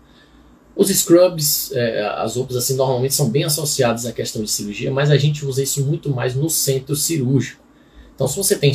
Os 0.75 0.89
scrubs, 0.91 1.73
é, 1.73 2.07
as 2.19 2.37
roupas 2.37 2.57
assim, 2.57 2.77
normalmente 2.77 3.15
são 3.15 3.29
bem 3.29 3.45
associadas 3.45 4.07
à 4.07 4.13
questão 4.13 4.43
de 4.43 4.51
cirurgia, 4.51 4.91
mas 4.91 5.11
a 5.11 5.17
gente 5.17 5.45
usa 5.45 5.63
isso 5.63 5.85
muito 5.85 6.11
mais 6.11 6.35
no 6.35 6.49
centro 6.49 6.95
cirúrgico. 6.95 7.63
Então, 8.15 8.29
se 8.29 8.37
você 8.37 8.57
tem 8.57 8.73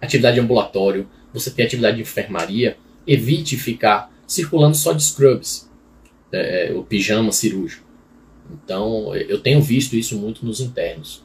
atividade 0.00 0.34
de 0.34 0.40
ambulatório, 0.40 1.08
você 1.32 1.50
tem 1.50 1.64
atividade 1.66 1.96
de 1.96 2.02
enfermaria, 2.02 2.76
evite 3.06 3.56
ficar 3.56 4.12
circulando 4.26 4.76
só 4.76 4.92
de 4.92 5.02
scrubs, 5.02 5.68
é, 6.32 6.72
o 6.74 6.82
pijama 6.82 7.32
cirúrgico. 7.32 7.86
Então 8.52 9.14
eu 9.14 9.40
tenho 9.40 9.60
visto 9.60 9.96
isso 9.96 10.16
muito 10.16 10.44
nos 10.44 10.60
internos. 10.60 11.24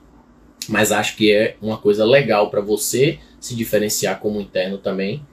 Mas 0.68 0.92
acho 0.92 1.16
que 1.16 1.32
é 1.32 1.56
uma 1.62 1.78
coisa 1.78 2.06
legal 2.06 2.50
para 2.50 2.62
você 2.62 3.20
se 3.40 3.56
diferenciar 3.56 4.20
como 4.20 4.40
interno 4.40 4.78
também, 4.78 5.25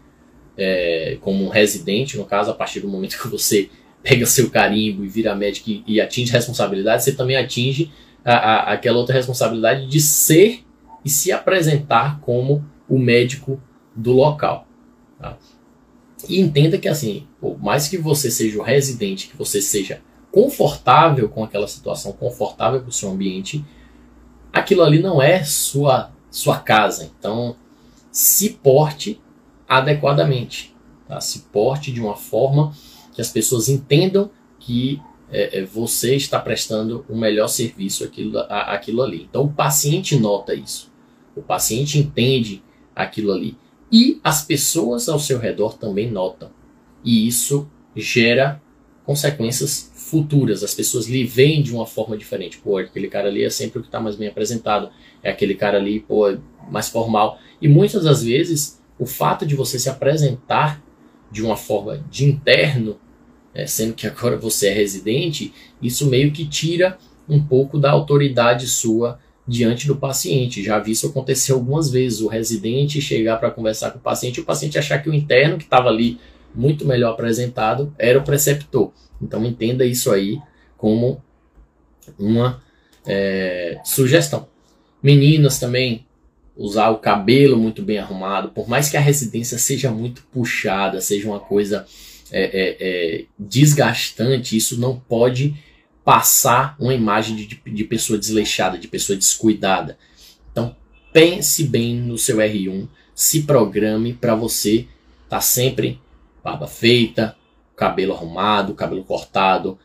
é, 0.59 1.17
como 1.21 1.45
um 1.45 1.49
residente, 1.49 2.19
no 2.19 2.25
caso, 2.25 2.51
a 2.51 2.55
partir 2.55 2.81
do 2.81 2.89
momento 2.89 3.17
que 3.17 3.29
você 3.29 3.71
pega 4.03 4.27
seu 4.27 4.51
carimbo 4.51 5.05
e 5.05 5.09
vira 5.09 5.35
médico 5.35 5.71
e, 5.71 5.85
e 5.87 6.01
atinge 6.01 6.33
responsabilidade, 6.33 7.05
você 7.05 7.13
também 7.13 7.37
atinge 7.37 7.91
a, 8.25 8.33
a, 8.33 8.73
aquela 8.73 8.99
outra 8.99 9.15
responsabilidade 9.15 9.87
de 9.87 10.01
ser 10.01 10.65
e 11.05 11.09
se 11.09 11.31
apresentar 11.31 12.21
como 12.21 12.65
o 12.89 12.99
médico 12.99 13.61
do 13.95 14.13
local. 14.13 14.67
Tá? 15.19 15.39
E 16.29 16.41
entenda 16.41 16.79
que 16.79 16.89
assim, 16.89 17.27
por 17.41 17.63
mais 17.63 17.89
que 17.89 17.97
você 17.97 18.31
seja 18.31 18.59
o 18.59 18.63
residente, 18.63 19.29
que 19.29 19.37
você 19.37 19.63
seja 19.63 20.01
confortável 20.33 21.29
com 21.29 21.45
aquela 21.45 21.69
situação, 21.69 22.13
confortável 22.13 22.81
com 22.81 22.89
o 22.89 22.93
seu 22.93 23.11
ambiente, 23.11 23.65
aquilo 24.53 24.83
ali 24.83 25.01
não 25.01 25.23
é 25.23 25.45
sua 25.45 26.11
sua 26.31 26.59
casa. 26.59 27.11
Então, 27.19 27.57
se 28.11 28.51
porte 28.51 29.21
adequadamente, 29.69 30.75
tá? 31.07 31.21
se 31.21 31.41
porte 31.53 31.93
de 31.93 32.01
uma 32.01 32.17
forma 32.17 32.73
que 33.13 33.21
as 33.21 33.31
pessoas 33.31 33.69
entendam 33.69 34.31
que 34.59 35.01
é, 35.31 35.59
é 35.59 35.65
você 35.65 36.17
está 36.17 36.41
prestando 36.41 37.05
o 37.09 37.17
melhor 37.17 37.49
serviço 37.49 38.11
aquilo 38.49 39.03
ali. 39.03 39.27
Então, 39.29 39.45
o 39.45 39.53
paciente 39.53 40.19
nota 40.19 40.55
isso, 40.55 40.91
o 41.37 41.43
paciente 41.43 41.99
entende 41.99 42.63
aquilo 42.95 43.33
ali. 43.33 43.57
E 43.91 44.21
as 44.23 44.45
pessoas 44.45 45.09
ao 45.09 45.19
seu 45.19 45.39
redor 45.39 45.79
também 45.79 46.11
notam. 46.11 46.51
E 47.05 47.27
isso 47.27 47.69
gera 47.97 48.61
consequências 49.05 49.91
futuras. 49.95 50.63
As 50.63 50.75
pessoas 50.75 51.07
lhe 51.07 51.25
veem 51.25 51.63
de 51.63 51.73
uma 51.75 51.87
forma 51.87 52.17
diferente. 52.17 52.59
Pô, 52.59 52.77
aquele 52.77 53.09
cara 53.09 53.29
ali 53.29 53.45
é 53.45 53.51
sempre 53.51 53.79
o 53.79 53.83
que 53.83 53.89
está 53.89 54.01
mais 54.01 54.17
bem 54.17 54.29
apresentado. 54.29 54.91
É 55.23 55.31
aquele 55.31 55.55
cara 55.55 55.79
ali, 55.79 56.01
pô, 56.01 56.37
mais 56.71 56.89
formal. 56.89 57.39
E 57.63 57.69
muitas 57.69 58.05
das 58.05 58.23
vezes, 58.23 58.79
o 58.99 59.07
fato 59.07 59.47
de 59.47 59.55
você 59.55 59.79
se 59.79 59.89
apresentar 59.89 60.83
de 61.31 61.43
uma 61.43 61.57
forma 61.57 62.05
de 62.11 62.25
interno, 62.25 62.99
é, 63.55 63.67
sendo 63.67 63.95
que 63.95 64.07
agora 64.07 64.37
você 64.37 64.69
é 64.69 64.73
residente, 64.73 65.53
isso 65.81 66.07
meio 66.07 66.33
que 66.33 66.47
tira 66.47 66.99
um 67.29 67.43
pouco 67.43 67.79
da 67.79 67.91
autoridade 67.91 68.67
sua 68.67 69.19
diante 69.47 69.87
do 69.87 69.97
paciente. 69.97 70.63
Já 70.63 70.79
vi 70.79 70.93
isso 70.93 71.07
acontecer 71.07 71.53
algumas 71.53 71.91
vezes. 71.91 72.21
O 72.21 72.29
residente 72.29 73.01
chegar 73.01 73.39
para 73.39 73.51
conversar 73.51 73.91
com 73.91 73.99
o 73.99 74.03
paciente 74.03 74.39
e 74.39 74.41
o 74.41 74.45
paciente 74.45 74.79
achar 74.79 75.03
que 75.03 75.09
o 75.09 75.15
interno 75.15 75.59
que 75.59 75.65
estava 75.65 75.89
ali 75.89 76.19
muito 76.55 76.87
melhor 76.87 77.13
apresentado 77.13 77.95
era 77.99 78.19
o 78.19 78.25
preceptor. 78.25 78.93
Então 79.21 79.45
entenda 79.45 79.85
isso 79.85 80.11
aí 80.11 80.39
como 80.77 81.23
uma 82.19 82.63
é, 83.07 83.81
sugestão. 83.85 84.47
Meninas 85.03 85.59
também 85.59 86.07
usar 86.59 86.91
o 86.91 86.99
cabelo 86.99 87.57
muito 87.57 87.83
bem 87.83 87.99
arrumado, 87.99 88.49
por 88.49 88.69
mais 88.69 88.91
que 88.91 88.97
a 88.97 89.01
residência 89.01 89.57
seja 89.57 89.93
muito 89.93 90.25
puxada, 90.33 91.01
seja 91.01 91.29
uma 91.29 91.39
coisa 91.39 91.87
é, 92.33 92.43
é, 92.43 92.77
é 92.81 93.25
desgastante, 93.39 94.57
isso 94.57 94.79
não 94.79 94.99
pode 94.99 95.55
passar 96.05 96.75
uma 96.81 96.93
imagem 96.93 97.37
de, 97.37 97.47
de 97.47 97.85
pessoa 97.85 98.19
desleixada, 98.19 98.77
de 98.77 98.89
pessoa 98.89 99.17
descuidada. 99.17 99.97
Então 100.51 100.75
pense 101.13 101.63
bem 101.65 101.95
no 101.95 102.19
seu 102.19 102.39
R1, 102.39 102.89
se 103.15 103.43
programe 103.43 104.13
para 104.13 104.35
você 104.35 104.79
estar 105.25 105.37
tá 105.37 105.41
sempre 105.41 106.01
barba 106.43 106.67
feita, 106.67 107.37
cabelo 107.77 108.15
arrumado, 108.15 108.75
cabelo 108.75 109.05
cortado. 109.05 109.79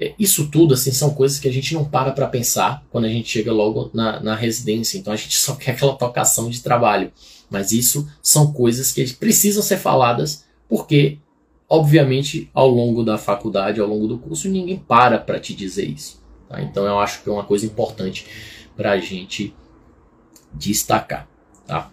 É, 0.00 0.14
isso 0.18 0.48
tudo 0.50 0.74
assim 0.74 0.92
são 0.92 1.14
coisas 1.14 1.38
que 1.38 1.48
a 1.48 1.52
gente 1.52 1.72
não 1.72 1.84
para 1.84 2.12
para 2.12 2.26
pensar 2.26 2.84
quando 2.90 3.06
a 3.06 3.08
gente 3.08 3.28
chega 3.28 3.52
logo 3.52 3.90
na, 3.94 4.20
na 4.20 4.34
residência. 4.34 4.98
Então 4.98 5.12
a 5.12 5.16
gente 5.16 5.34
só 5.38 5.54
quer 5.54 5.72
aquela 5.72 5.94
tocação 5.94 6.50
de 6.50 6.62
trabalho. 6.62 7.12
Mas 7.48 7.72
isso 7.72 8.08
são 8.20 8.52
coisas 8.52 8.92
que 8.92 9.12
precisam 9.14 9.62
ser 9.62 9.76
faladas 9.76 10.44
porque 10.68 11.18
Obviamente, 11.68 12.48
ao 12.54 12.68
longo 12.68 13.02
da 13.02 13.18
faculdade, 13.18 13.80
ao 13.80 13.88
longo 13.88 14.06
do 14.06 14.18
curso, 14.18 14.48
ninguém 14.48 14.78
para 14.78 15.18
para 15.18 15.40
te 15.40 15.52
dizer 15.52 15.84
isso. 15.84 16.22
Tá? 16.48 16.62
Então, 16.62 16.86
eu 16.86 16.98
acho 16.98 17.22
que 17.22 17.28
é 17.28 17.32
uma 17.32 17.44
coisa 17.44 17.66
importante 17.66 18.26
para 18.76 18.92
a 18.92 18.98
gente 18.98 19.52
destacar. 20.52 21.28
Tá? 21.66 21.90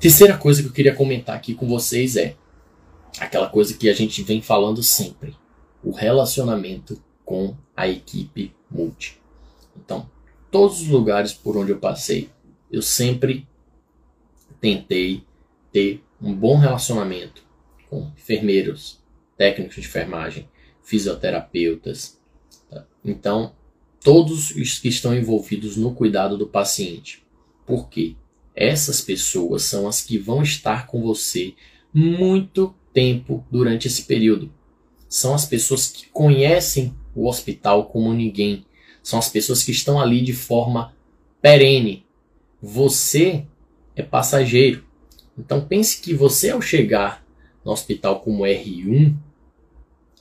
Terceira 0.00 0.36
coisa 0.36 0.60
que 0.60 0.68
eu 0.68 0.72
queria 0.72 0.94
comentar 0.94 1.36
aqui 1.36 1.54
com 1.54 1.68
vocês 1.68 2.16
é 2.16 2.34
aquela 3.20 3.48
coisa 3.48 3.74
que 3.74 3.88
a 3.88 3.94
gente 3.94 4.24
vem 4.24 4.42
falando 4.42 4.82
sempre: 4.82 5.36
o 5.84 5.90
relacionamento 5.90 7.02
com 7.24 7.56
a 7.76 7.88
equipe 7.88 8.54
multi. 8.70 9.20
Então, 9.76 10.08
todos 10.50 10.80
os 10.80 10.88
lugares 10.88 11.32
por 11.32 11.56
onde 11.56 11.72
eu 11.72 11.78
passei, 11.78 12.30
eu 12.70 12.82
sempre 12.82 13.46
tentei 14.60 15.24
ter 15.72 16.02
um 16.20 16.34
bom 16.34 16.56
relacionamento 16.56 17.42
com 17.90 18.10
enfermeiros, 18.16 19.00
técnicos 19.36 19.76
de 19.76 19.82
enfermagem, 19.82 20.48
fisioterapeutas. 20.82 22.18
Tá? 22.70 22.86
Então, 23.04 23.54
todos 24.02 24.50
os 24.50 24.78
que 24.78 24.88
estão 24.88 25.14
envolvidos 25.14 25.76
no 25.76 25.94
cuidado 25.94 26.36
do 26.36 26.46
paciente. 26.46 27.22
Por 27.66 27.88
quê? 27.88 28.16
Essas 28.54 29.00
pessoas 29.00 29.62
são 29.62 29.88
as 29.88 30.02
que 30.02 30.18
vão 30.18 30.42
estar 30.42 30.86
com 30.86 31.02
você 31.02 31.54
muito 31.92 32.74
tempo 32.92 33.44
durante 33.50 33.88
esse 33.88 34.04
período. 34.04 34.52
São 35.14 35.32
as 35.32 35.46
pessoas 35.46 35.86
que 35.86 36.06
conhecem 36.08 36.92
o 37.14 37.28
hospital 37.28 37.84
como 37.84 38.12
ninguém. 38.12 38.66
São 39.00 39.16
as 39.16 39.28
pessoas 39.28 39.62
que 39.62 39.70
estão 39.70 40.00
ali 40.00 40.20
de 40.20 40.32
forma 40.32 40.92
perene. 41.40 42.04
Você 42.60 43.46
é 43.94 44.02
passageiro. 44.02 44.84
Então 45.38 45.64
pense 45.64 46.00
que 46.00 46.12
você 46.12 46.50
ao 46.50 46.60
chegar 46.60 47.24
no 47.64 47.70
hospital 47.70 48.22
como 48.22 48.42
R1, 48.42 49.14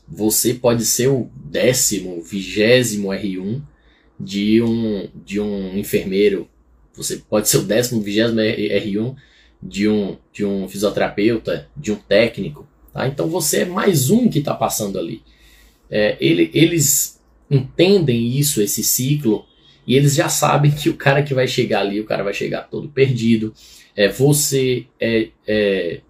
você 0.07 0.53
pode 0.53 0.85
ser 0.85 1.07
o 1.07 1.27
décimo, 1.43 2.21
vigésimo 2.21 3.07
R1 3.07 3.63
de 4.19 4.61
um, 4.61 5.09
de 5.25 5.39
um 5.39 5.75
enfermeiro. 5.75 6.47
Você 6.93 7.17
pode 7.17 7.49
ser 7.49 7.57
o 7.57 7.63
décimo, 7.63 7.99
vigésimo 7.99 8.41
R1 8.41 9.15
de 9.59 9.89
um, 9.89 10.17
de 10.31 10.45
um 10.45 10.69
fisioterapeuta, 10.69 11.67
de 11.75 11.91
um 11.91 11.95
técnico. 11.95 12.71
Tá? 12.93 13.07
Então 13.07 13.27
você 13.27 13.61
é 13.61 13.65
mais 13.65 14.09
um 14.09 14.29
que 14.29 14.39
está 14.39 14.53
passando 14.53 14.99
ali. 14.99 15.23
É, 15.89 16.15
ele, 16.19 16.49
eles 16.53 17.19
entendem 17.49 18.37
isso, 18.37 18.61
esse 18.61 18.83
ciclo, 18.83 19.45
e 19.85 19.95
eles 19.95 20.15
já 20.15 20.29
sabem 20.29 20.71
que 20.71 20.89
o 20.89 20.95
cara 20.95 21.23
que 21.23 21.33
vai 21.33 21.47
chegar 21.47 21.81
ali, 21.81 21.99
o 21.99 22.05
cara 22.05 22.23
vai 22.23 22.33
chegar 22.33 22.61
todo 22.69 22.87
perdido. 22.87 23.53
É, 23.95 24.07
você 24.07 24.85
é, 24.99 25.29
é 25.45 26.01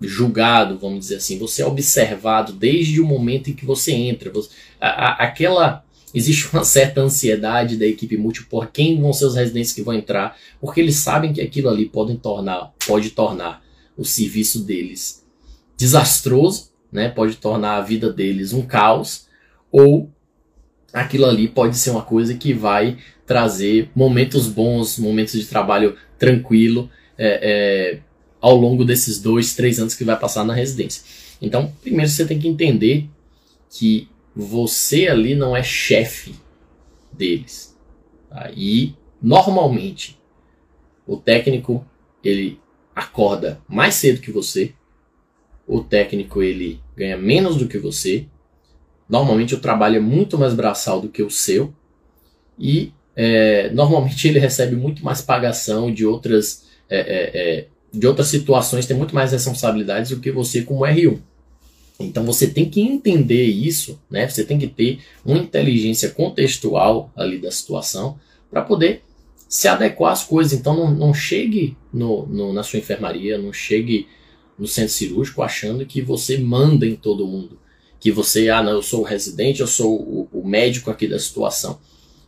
julgado, 0.00 0.78
vamos 0.78 1.00
dizer 1.00 1.16
assim, 1.16 1.38
você 1.38 1.62
é 1.62 1.66
observado 1.66 2.52
desde 2.52 3.00
o 3.00 3.06
momento 3.06 3.50
em 3.50 3.54
que 3.54 3.66
você 3.66 3.92
entra. 3.92 4.30
Você, 4.30 4.50
a, 4.80 4.88
a, 4.88 5.12
aquela 5.24 5.84
existe 6.14 6.48
uma 6.52 6.64
certa 6.64 7.00
ansiedade 7.00 7.76
da 7.76 7.86
equipe 7.86 8.16
múltipla 8.16 8.48
por 8.48 8.72
quem 8.72 9.00
vão 9.00 9.12
ser 9.12 9.26
os 9.26 9.36
residentes 9.36 9.72
que 9.72 9.82
vão 9.82 9.94
entrar, 9.94 10.36
porque 10.60 10.80
eles 10.80 10.96
sabem 10.96 11.32
que 11.32 11.40
aquilo 11.40 11.68
ali 11.68 11.90
tornar, 12.22 12.72
pode 12.86 13.10
tornar 13.10 13.62
o 13.96 14.04
serviço 14.04 14.64
deles 14.64 15.19
desastroso, 15.80 16.70
né? 16.92 17.08
Pode 17.08 17.36
tornar 17.36 17.76
a 17.78 17.80
vida 17.80 18.12
deles 18.12 18.52
um 18.52 18.60
caos, 18.60 19.26
ou 19.72 20.10
aquilo 20.92 21.24
ali 21.24 21.48
pode 21.48 21.78
ser 21.78 21.88
uma 21.88 22.02
coisa 22.02 22.34
que 22.34 22.52
vai 22.52 22.98
trazer 23.26 23.90
momentos 23.94 24.46
bons, 24.46 24.98
momentos 24.98 25.32
de 25.32 25.46
trabalho 25.46 25.96
tranquilo, 26.18 26.90
é, 27.16 27.40
é, 27.42 28.00
ao 28.42 28.56
longo 28.56 28.84
desses 28.84 29.22
dois, 29.22 29.54
três 29.54 29.80
anos 29.80 29.94
que 29.94 30.04
vai 30.04 30.18
passar 30.18 30.44
na 30.44 30.52
residência. 30.52 31.02
Então, 31.40 31.72
primeiro 31.80 32.10
você 32.10 32.26
tem 32.26 32.38
que 32.38 32.48
entender 32.48 33.08
que 33.70 34.06
você 34.36 35.08
ali 35.08 35.34
não 35.34 35.56
é 35.56 35.62
chefe 35.62 36.34
deles. 37.10 37.74
Tá? 38.28 38.50
E 38.54 38.94
normalmente 39.22 40.20
o 41.06 41.16
técnico 41.16 41.86
ele 42.22 42.60
acorda 42.94 43.62
mais 43.66 43.94
cedo 43.94 44.20
que 44.20 44.30
você, 44.30 44.74
o 45.70 45.84
técnico 45.84 46.42
ele 46.42 46.80
ganha 46.96 47.16
menos 47.16 47.56
do 47.56 47.68
que 47.68 47.78
você. 47.78 48.26
Normalmente 49.08 49.54
o 49.54 49.60
trabalho 49.60 49.96
é 49.96 50.00
muito 50.00 50.36
mais 50.36 50.52
braçal 50.52 51.00
do 51.00 51.08
que 51.08 51.22
o 51.22 51.30
seu 51.30 51.72
e 52.58 52.92
é, 53.14 53.70
normalmente 53.70 54.26
ele 54.28 54.40
recebe 54.40 54.74
muito 54.74 55.04
mais 55.04 55.22
pagação 55.22 55.92
de 55.94 56.04
outras 56.04 56.64
é, 56.88 56.98
é, 56.98 57.30
é 57.34 57.66
de 57.92 58.06
outras 58.06 58.28
situações 58.28 58.86
tem 58.86 58.96
muito 58.96 59.14
mais 59.14 59.32
responsabilidades 59.32 60.10
do 60.10 60.20
que 60.20 60.30
você 60.30 60.62
como 60.62 60.84
R1. 60.84 61.18
Então 61.98 62.24
você 62.24 62.46
tem 62.46 62.68
que 62.68 62.80
entender 62.80 63.44
isso, 63.44 64.00
né? 64.08 64.28
Você 64.28 64.44
tem 64.44 64.58
que 64.58 64.68
ter 64.68 65.00
uma 65.24 65.38
inteligência 65.38 66.10
contextual 66.10 67.12
ali 67.16 67.38
da 67.38 67.50
situação 67.50 68.18
para 68.48 68.62
poder 68.62 69.02
se 69.48 69.66
adequar 69.66 70.12
às 70.12 70.22
coisas. 70.22 70.52
Então 70.52 70.74
não, 70.74 70.90
não 70.92 71.14
chegue 71.14 71.76
no, 71.92 72.26
no, 72.26 72.52
na 72.52 72.62
sua 72.62 72.78
enfermaria, 72.78 73.36
não 73.36 73.52
chegue 73.52 74.06
no 74.60 74.66
centro 74.66 74.92
cirúrgico 74.92 75.42
achando 75.42 75.86
que 75.86 76.02
você 76.02 76.36
manda 76.36 76.86
em 76.86 76.94
todo 76.94 77.26
mundo. 77.26 77.58
Que 77.98 78.12
você, 78.12 78.50
ah, 78.50 78.62
não, 78.62 78.72
eu 78.72 78.82
sou 78.82 79.00
o 79.00 79.04
residente, 79.04 79.60
eu 79.60 79.66
sou 79.66 79.98
o, 79.98 80.28
o 80.30 80.46
médico 80.46 80.90
aqui 80.90 81.08
da 81.08 81.18
situação. 81.18 81.80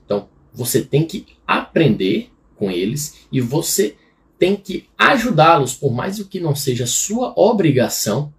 Então, 0.06 0.28
você 0.52 0.80
tem 0.80 1.06
que 1.06 1.26
aprender 1.46 2.30
com 2.56 2.70
eles 2.70 3.26
e 3.30 3.38
você 3.38 3.96
tem 4.38 4.56
que 4.56 4.88
ajudá-los, 4.96 5.74
por 5.74 5.92
mais 5.92 6.20
que 6.22 6.40
não 6.40 6.54
seja 6.54 6.86
sua 6.86 7.34
obrigação, 7.36 8.32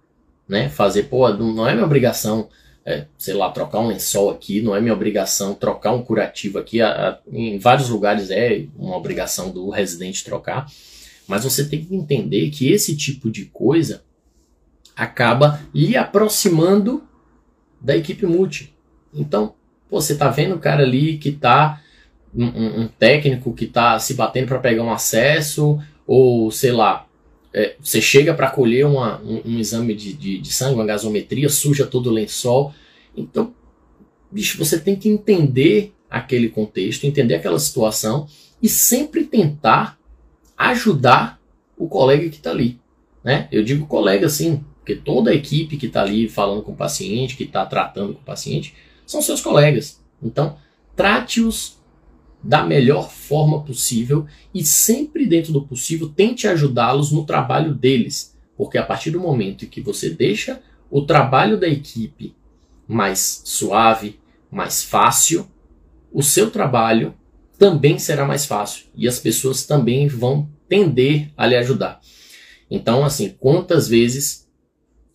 né? 0.48 0.68
Fazer, 0.68 1.04
pô, 1.04 1.28
não 1.32 1.66
é 1.66 1.72
minha 1.72 1.86
obrigação, 1.86 2.48
é, 2.84 3.06
sei 3.16 3.34
lá, 3.34 3.50
trocar 3.50 3.78
um 3.78 3.86
lençol 3.86 4.28
aqui, 4.28 4.60
não 4.60 4.74
é 4.74 4.80
minha 4.80 4.92
obrigação 4.92 5.54
trocar 5.54 5.92
um 5.92 6.02
curativo 6.02 6.58
aqui. 6.58 6.82
A, 6.82 7.10
a, 7.10 7.18
em 7.32 7.58
vários 7.58 7.88
lugares 7.88 8.30
é 8.30 8.66
uma 8.76 8.96
obrigação 8.96 9.50
do 9.50 9.70
residente 9.70 10.24
trocar, 10.24 10.66
mas 11.26 11.44
você 11.44 11.64
tem 11.64 11.84
que 11.84 11.94
entender 11.94 12.50
que 12.50 12.70
esse 12.70 12.96
tipo 12.96 13.30
de 13.30 13.46
coisa 13.46 14.02
acaba 14.96 15.60
lhe 15.74 15.96
aproximando 15.96 17.02
da 17.80 17.96
equipe 17.96 18.26
multi. 18.26 18.74
Então, 19.12 19.54
pô, 19.88 20.00
você 20.00 20.16
tá 20.16 20.28
vendo 20.28 20.54
o 20.54 20.60
cara 20.60 20.82
ali 20.82 21.18
que 21.18 21.32
tá 21.32 21.80
um, 22.34 22.82
um 22.82 22.88
técnico 22.88 23.52
que 23.54 23.66
tá 23.66 23.98
se 23.98 24.14
batendo 24.14 24.48
para 24.48 24.58
pegar 24.58 24.82
um 24.82 24.92
acesso, 24.92 25.80
ou 26.06 26.50
sei 26.50 26.72
lá, 26.72 27.06
é, 27.52 27.76
você 27.80 28.00
chega 28.00 28.34
para 28.34 28.50
colher 28.50 28.84
uma, 28.84 29.20
um, 29.22 29.42
um, 29.44 29.58
exame 29.58 29.94
de, 29.94 30.12
de, 30.12 30.38
de, 30.38 30.52
sangue, 30.52 30.74
uma 30.74 30.84
gasometria, 30.84 31.48
suja 31.48 31.86
todo 31.86 32.08
o 32.08 32.12
lençol. 32.12 32.74
Então, 33.16 33.54
bicho, 34.30 34.58
você 34.58 34.78
tem 34.78 34.96
que 34.96 35.08
entender 35.08 35.92
aquele 36.10 36.48
contexto, 36.48 37.04
entender 37.04 37.34
aquela 37.34 37.58
situação 37.58 38.26
e 38.60 38.68
sempre 38.68 39.24
tentar 39.24 39.98
ajudar 40.70 41.40
o 41.76 41.88
colega 41.88 42.28
que 42.28 42.36
está 42.36 42.50
ali. 42.50 42.80
Né? 43.22 43.48
Eu 43.50 43.64
digo 43.64 43.86
colega 43.86 44.26
assim, 44.26 44.64
porque 44.78 44.94
toda 44.94 45.30
a 45.30 45.34
equipe 45.34 45.76
que 45.76 45.86
está 45.86 46.02
ali 46.02 46.28
falando 46.28 46.62
com 46.62 46.72
o 46.72 46.76
paciente, 46.76 47.36
que 47.36 47.44
está 47.44 47.64
tratando 47.64 48.14
com 48.14 48.20
o 48.20 48.24
paciente, 48.24 48.74
são 49.06 49.22
seus 49.22 49.40
colegas. 49.40 50.00
Então, 50.22 50.56
trate-os 50.94 51.78
da 52.42 52.62
melhor 52.62 53.10
forma 53.10 53.62
possível 53.62 54.26
e 54.52 54.62
sempre 54.62 55.26
dentro 55.26 55.52
do 55.52 55.62
possível 55.62 56.10
tente 56.10 56.46
ajudá-los 56.46 57.10
no 57.10 57.24
trabalho 57.24 57.74
deles, 57.74 58.36
porque 58.56 58.76
a 58.76 58.84
partir 58.84 59.10
do 59.10 59.18
momento 59.18 59.64
em 59.64 59.68
que 59.68 59.80
você 59.80 60.10
deixa 60.10 60.60
o 60.90 61.00
trabalho 61.02 61.58
da 61.58 61.66
equipe 61.66 62.36
mais 62.86 63.42
suave, 63.46 64.20
mais 64.50 64.84
fácil, 64.84 65.48
o 66.12 66.22
seu 66.22 66.50
trabalho 66.50 67.14
também 67.58 67.98
será 67.98 68.26
mais 68.26 68.44
fácil 68.44 68.86
e 68.94 69.08
as 69.08 69.18
pessoas 69.18 69.64
também 69.64 70.06
vão 70.06 70.48
tender 70.68 71.30
a 71.36 71.46
lhe 71.46 71.56
ajudar. 71.56 72.00
Então, 72.70 73.04
assim, 73.04 73.36
quantas 73.38 73.88
vezes 73.88 74.48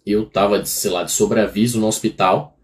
eu 0.05 0.23
estava, 0.23 0.63
sei 0.65 0.91
lá, 0.91 1.03
de 1.03 1.11
sobreaviso 1.11 1.79
no 1.79 1.87
hospital 1.87 2.57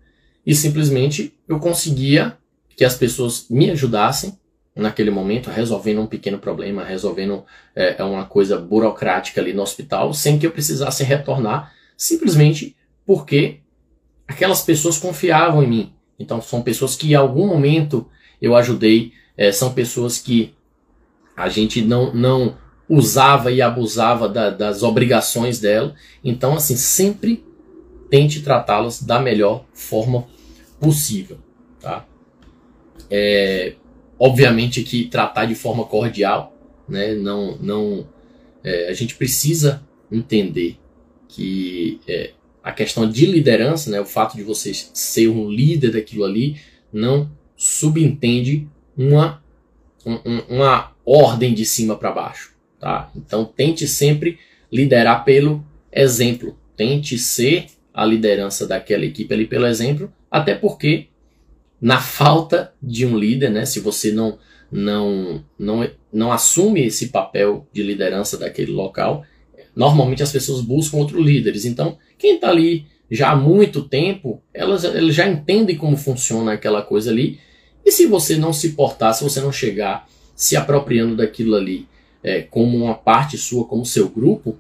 e 0.46 0.54
simplesmente 0.56 1.34
eu 1.48 1.60
conseguia 1.60 2.38
que 2.75 2.86
as 2.86 2.96
pessoas 2.96 3.48
me 3.50 3.70
ajudassem 3.72 4.38
naquele 4.75 5.10
momento, 5.10 5.50
resolvendo 5.50 6.01
um 6.01 6.08
pequeno 6.08 6.38
problema, 6.38 6.84
resolvendo 6.84 7.46
é, 7.75 7.96
é, 7.98 8.04
uma 8.04 8.25
coisa 8.25 8.58
burocrática 8.58 9.39
ali 9.39 9.54
no 9.54 9.62
hospital, 9.62 10.13
sem 10.13 10.38
que 10.38 10.46
eu 10.46 10.51
precisasse 10.51 11.04
retornar, 11.04 11.74
simplesmente 11.96 12.75
porque 13.06 13.62
aquelas 14.27 14.62
pessoas 14.62 14.98
confiavam 14.98 15.63
em 15.63 15.68
mim. 15.68 15.94
Então, 16.20 16.42
são 16.42 16.62
pessoas 16.62 16.96
que 16.96 17.12
em 17.12 17.15
algum 17.15 17.48
momento 17.48 18.10
eu 18.42 18.56
ajudei, 18.56 19.13
é, 19.38 19.51
são 19.51 19.74
pessoas 19.74 20.20
que 20.20 20.54
a 21.38 21.48
gente 21.48 21.82
não, 21.82 22.13
não 22.13 22.58
usava 22.88 23.51
e 23.51 23.62
abusava 23.62 24.30
da, 24.30 24.50
das 24.50 24.84
obrigações 24.84 25.60
dela. 25.60 25.96
Então, 26.24 26.54
assim, 26.56 26.75
sempre 26.75 27.44
tente 28.10 28.42
tratá-las 28.42 29.01
da 29.01 29.20
melhor 29.20 29.65
forma 29.74 30.27
possível. 30.80 31.38
Tá? 31.80 32.06
É, 33.10 33.74
obviamente 34.20 34.84
que 34.84 35.06
tratar 35.06 35.46
de 35.46 35.56
forma 35.56 35.86
cordial, 35.86 36.56
né? 36.88 37.13
Não, 37.15 37.58
não, 37.58 38.08
é, 38.63 38.89
a 38.89 38.93
gente 38.93 39.15
precisa 39.15 39.84
entender 40.12 40.78
que 41.28 42.00
é, 42.08 42.32
a 42.63 42.71
questão 42.71 43.10
de 43.10 43.26
liderança, 43.26 43.89
né? 43.89 44.00
O 44.00 44.06
fato 44.06 44.36
de 44.36 44.43
você 44.43 44.71
ser 44.74 45.28
um 45.28 45.50
líder 45.50 45.91
daquilo 45.91 46.24
ali, 46.24 46.60
não 46.91 47.30
subentende 47.56 48.67
uma 48.98 49.43
um, 50.06 50.56
uma 50.56 50.91
ordem 51.06 51.54
de 51.54 51.65
cima 51.65 51.95
para 51.95 52.12
baixo, 52.12 52.55
tá? 52.86 53.10
Então 53.15 53.43
tente 53.43 53.88
sempre 53.88 54.38
liderar 54.71 55.26
pelo 55.26 55.65
exemplo, 55.91 56.56
tente 56.78 57.17
ser 57.17 57.65
a 57.91 58.06
liderança 58.06 58.67
daquela 58.67 59.04
equipe 59.04 59.34
ali 59.34 59.48
pelo 59.48 59.65
exemplo, 59.65 60.13
até 60.30 60.54
porque 60.54 61.08
na 61.82 62.00
falta 62.00 62.76
de 62.80 63.04
um 63.04 63.17
líder, 63.17 63.50
né? 63.50 63.65
Se 63.65 63.80
você 63.80 64.12
não 64.12 64.38
não 64.71 65.43
não 65.58 65.89
não 66.13 66.32
assume 66.32 66.86
esse 66.86 67.08
papel 67.08 67.67
de 67.74 67.82
liderança 67.82 68.38
daquele 68.38 68.71
local, 68.71 69.26
normalmente 69.76 70.21
as 70.21 70.32
pessoas 70.32 70.62
buscam 70.62 70.98
outros 70.98 71.26
líderes. 71.26 71.65
Então, 71.65 71.98
quem 72.19 72.36
está 72.36 72.50
ali 72.50 72.86
já 73.10 73.32
há 73.32 73.36
muito 73.36 73.82
tempo, 73.82 74.43
elas, 74.54 74.84
elas 74.84 75.15
já 75.15 75.28
entendem 75.28 75.76
como 75.76 75.98
funciona 75.98 76.54
aquela 76.54 76.84
coisa 76.84 77.10
ali. 77.10 77.39
E 77.84 77.91
se 77.91 78.06
você 78.06 78.38
não 78.38 78.54
se 78.54 78.74
portar, 78.74 79.12
se 79.15 79.24
você 79.24 79.41
não 79.41 79.52
chegar 79.52 80.08
se 80.36 80.56
apropriando 80.56 81.15
daquilo 81.15 81.56
ali 81.56 81.88
é, 82.25 82.41
como 82.41 82.75
uma 82.75 82.95
parte 82.95 83.38
sua, 83.38 83.65
como 83.65 83.85
seu 83.85 84.09
grupo, 84.09 84.57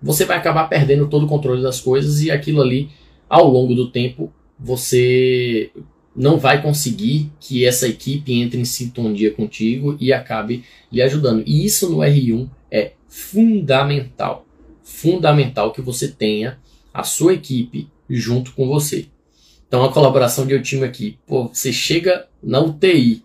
você 0.00 0.26
vai 0.26 0.36
acabar 0.36 0.68
perdendo 0.68 1.08
todo 1.08 1.24
o 1.24 1.28
controle 1.28 1.62
das 1.62 1.80
coisas 1.80 2.20
e 2.20 2.30
aquilo 2.30 2.60
ali, 2.60 2.90
ao 3.26 3.48
longo 3.48 3.74
do 3.74 3.90
tempo, 3.90 4.30
você 4.58 5.70
não 6.14 6.38
vai 6.38 6.60
conseguir 6.60 7.32
que 7.40 7.64
essa 7.64 7.88
equipe 7.88 8.34
entre 8.34 8.60
em 8.60 8.64
sintonia 8.66 9.32
contigo 9.32 9.96
e 9.98 10.12
acabe 10.12 10.64
lhe 10.92 11.00
ajudando. 11.00 11.42
E 11.46 11.64
isso 11.64 11.88
no 11.88 11.98
R1 11.98 12.50
é 12.70 12.92
fundamental. 13.08 14.46
Fundamental 14.82 15.72
que 15.72 15.80
você 15.80 16.08
tenha 16.08 16.58
a 16.92 17.02
sua 17.02 17.32
equipe 17.32 17.88
junto 18.08 18.52
com 18.52 18.68
você. 18.68 19.06
Então 19.66 19.82
a 19.82 19.90
colaboração 19.90 20.46
de 20.46 20.52
eu 20.52 20.62
time 20.62 20.84
aqui, 20.84 21.18
pô, 21.26 21.48
você 21.48 21.72
chega 21.72 22.28
na 22.42 22.60
UTI, 22.60 23.24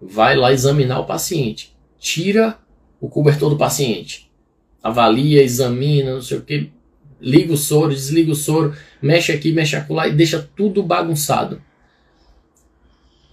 vai 0.00 0.36
lá 0.36 0.52
examinar 0.52 1.00
o 1.00 1.06
paciente, 1.06 1.69
tira 2.00 2.58
o 3.00 3.08
cobertor 3.08 3.50
do 3.50 3.56
paciente, 3.56 4.30
avalia, 4.82 5.42
examina, 5.42 6.14
não 6.14 6.22
sei 6.22 6.38
o 6.38 6.42
que, 6.42 6.72
liga 7.20 7.52
o 7.52 7.56
soro, 7.56 7.94
desliga 7.94 8.32
o 8.32 8.34
soro, 8.34 8.74
mexe 9.00 9.30
aqui, 9.30 9.52
mexe 9.52 9.76
acolá 9.76 10.08
e 10.08 10.12
deixa 10.12 10.50
tudo 10.56 10.82
bagunçado. 10.82 11.62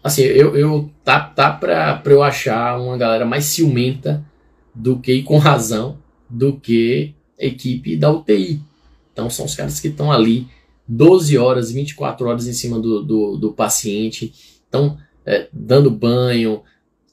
Assim, 0.04 0.22
eu, 0.22 0.56
eu 0.56 0.92
tá, 1.04 1.20
tá 1.20 1.52
pra, 1.52 1.96
pra 1.96 2.14
eu 2.14 2.22
achar 2.22 2.80
uma 2.80 2.98
galera 2.98 3.26
mais 3.26 3.46
ciumenta 3.46 4.24
do 4.76 5.00
que, 5.00 5.14
e 5.14 5.24
com 5.24 5.38
razão, 5.38 5.98
do 6.30 6.54
que 6.54 7.16
equipe 7.38 7.96
da 7.96 8.12
UTI. 8.12 8.62
Então 9.12 9.30
são 9.30 9.46
os 9.46 9.56
caras 9.56 9.80
que 9.80 9.88
estão 9.88 10.12
ali 10.12 10.48
12 10.88 11.38
horas, 11.38 11.72
24 11.72 12.28
horas 12.28 12.48
em 12.48 12.54
cima 12.54 12.80
do, 12.80 13.04
do, 13.04 13.38
do 13.38 13.52
paciente, 13.54 14.34
estão 14.64 14.98
é, 15.26 15.48
dando 15.52 15.92
banho, 15.92 16.62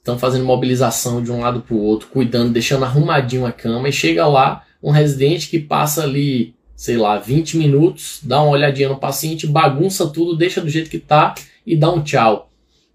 estão 0.04 0.18
fazendo 0.18 0.44
mobilização 0.44 1.22
de 1.22 1.32
um 1.32 1.40
lado 1.40 1.62
para 1.62 1.74
o 1.74 1.80
outro, 1.80 2.08
cuidando, 2.08 2.52
deixando 2.52 2.84
arrumadinho 2.84 3.46
a 3.46 3.52
cama, 3.52 3.88
e 3.88 3.92
chega 3.92 4.26
lá 4.26 4.62
um 4.82 4.90
residente 4.90 5.48
que 5.48 5.58
passa 5.58 6.02
ali 6.02 6.54
sei 6.76 6.96
lá, 6.96 7.18
20 7.18 7.56
minutos, 7.56 8.18
dá 8.22 8.42
uma 8.42 8.50
olhadinha 8.50 8.88
no 8.88 8.98
paciente, 8.98 9.46
bagunça 9.46 10.06
tudo, 10.08 10.36
deixa 10.36 10.60
do 10.60 10.68
jeito 10.68 10.90
que 10.90 10.98
tá 10.98 11.34
e 11.64 11.76
dá 11.76 11.90
um 11.90 12.02
tchau. 12.02 12.50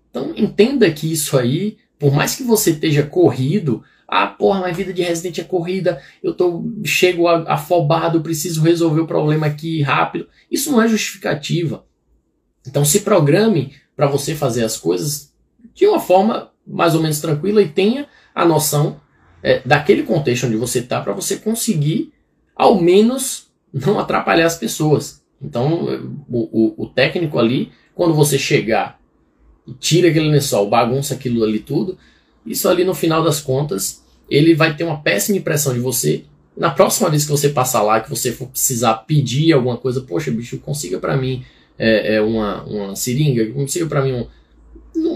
Então 0.10 0.34
entenda 0.36 0.90
que 0.92 1.12
isso 1.12 1.38
aí, 1.38 1.78
por 1.98 2.14
mais 2.14 2.36
que 2.36 2.44
você 2.44 2.72
esteja 2.72 3.04
corrido, 3.04 3.84
ah, 4.08 4.28
porra, 4.28 4.62
minha 4.62 4.74
vida 4.74 4.92
de 4.92 5.02
residente 5.02 5.40
é 5.40 5.44
corrida, 5.44 6.02
eu 6.22 6.34
tô, 6.34 6.64
chego 6.84 7.28
afobado, 7.28 8.22
preciso 8.22 8.62
resolver 8.62 9.02
o 9.02 9.08
problema 9.08 9.48
aqui 9.48 9.82
rápido. 9.82 10.28
Isso 10.52 10.72
não 10.72 10.82
é 10.82 10.88
justificativa. 10.88 11.86
Então 12.68 12.84
se 12.84 13.02
programe 13.02 13.74
para 13.96 14.08
você 14.08 14.36
fazer 14.36 14.64
as 14.64 14.78
coisas 14.78 15.34
de 15.74 15.86
uma 15.86 16.00
forma 16.00 16.52
mais 16.70 16.94
ou 16.96 17.02
menos 17.02 17.20
tranquila 17.20 17.62
e 17.62 17.68
tenha 17.68 18.08
a 18.34 18.46
noção 18.46 19.00
é, 19.42 19.62
daquele 19.66 20.04
contexto 20.04 20.46
onde 20.46 20.56
você 20.56 20.80
está 20.80 21.02
para 21.02 21.14
você 21.14 21.38
conseguir 21.38 22.14
ao 22.56 22.80
menos 22.80 23.48
não 23.74 24.00
atrapalhar 24.00 24.46
as 24.46 24.58
pessoas. 24.58 25.22
Então, 25.42 25.86
o, 26.30 26.40
o, 26.52 26.84
o 26.84 26.86
técnico 26.88 27.40
ali, 27.40 27.72
quando 27.96 28.14
você 28.14 28.38
chegar 28.38 29.00
e 29.66 29.74
tira 29.74 30.10
aquele 30.10 30.30
lençol, 30.30 30.70
bagunça 30.70 31.14
aquilo 31.14 31.44
ali 31.44 31.60
tudo, 31.60 31.98
isso 32.46 32.68
ali 32.68 32.84
no 32.84 32.94
final 32.94 33.24
das 33.24 33.40
contas, 33.40 34.04
ele 34.30 34.54
vai 34.54 34.76
ter 34.76 34.84
uma 34.84 35.02
péssima 35.02 35.38
impressão 35.38 35.74
de 35.74 35.80
você. 35.80 36.24
Na 36.58 36.70
próxima 36.70 37.10
vez 37.10 37.24
que 37.24 37.32
você 37.32 37.50
passar 37.50 37.82
lá, 37.82 38.02
que 38.02 38.10
você 38.10 38.32
for 38.32 38.48
precisar 38.48 38.94
pedir 38.96 39.54
alguma 39.54 39.78
coisa, 39.78 40.02
poxa, 40.02 40.30
bicho, 40.32 40.58
consiga 40.60 41.00
para 41.00 41.16
mim 41.16 41.44
é, 41.78 42.16
é, 42.16 42.22
uma, 42.22 42.64
uma 42.64 42.96
seringa, 42.96 43.46
consiga 43.54 43.86
para 43.86 44.04
mim 44.04 44.14
um. 44.14 44.28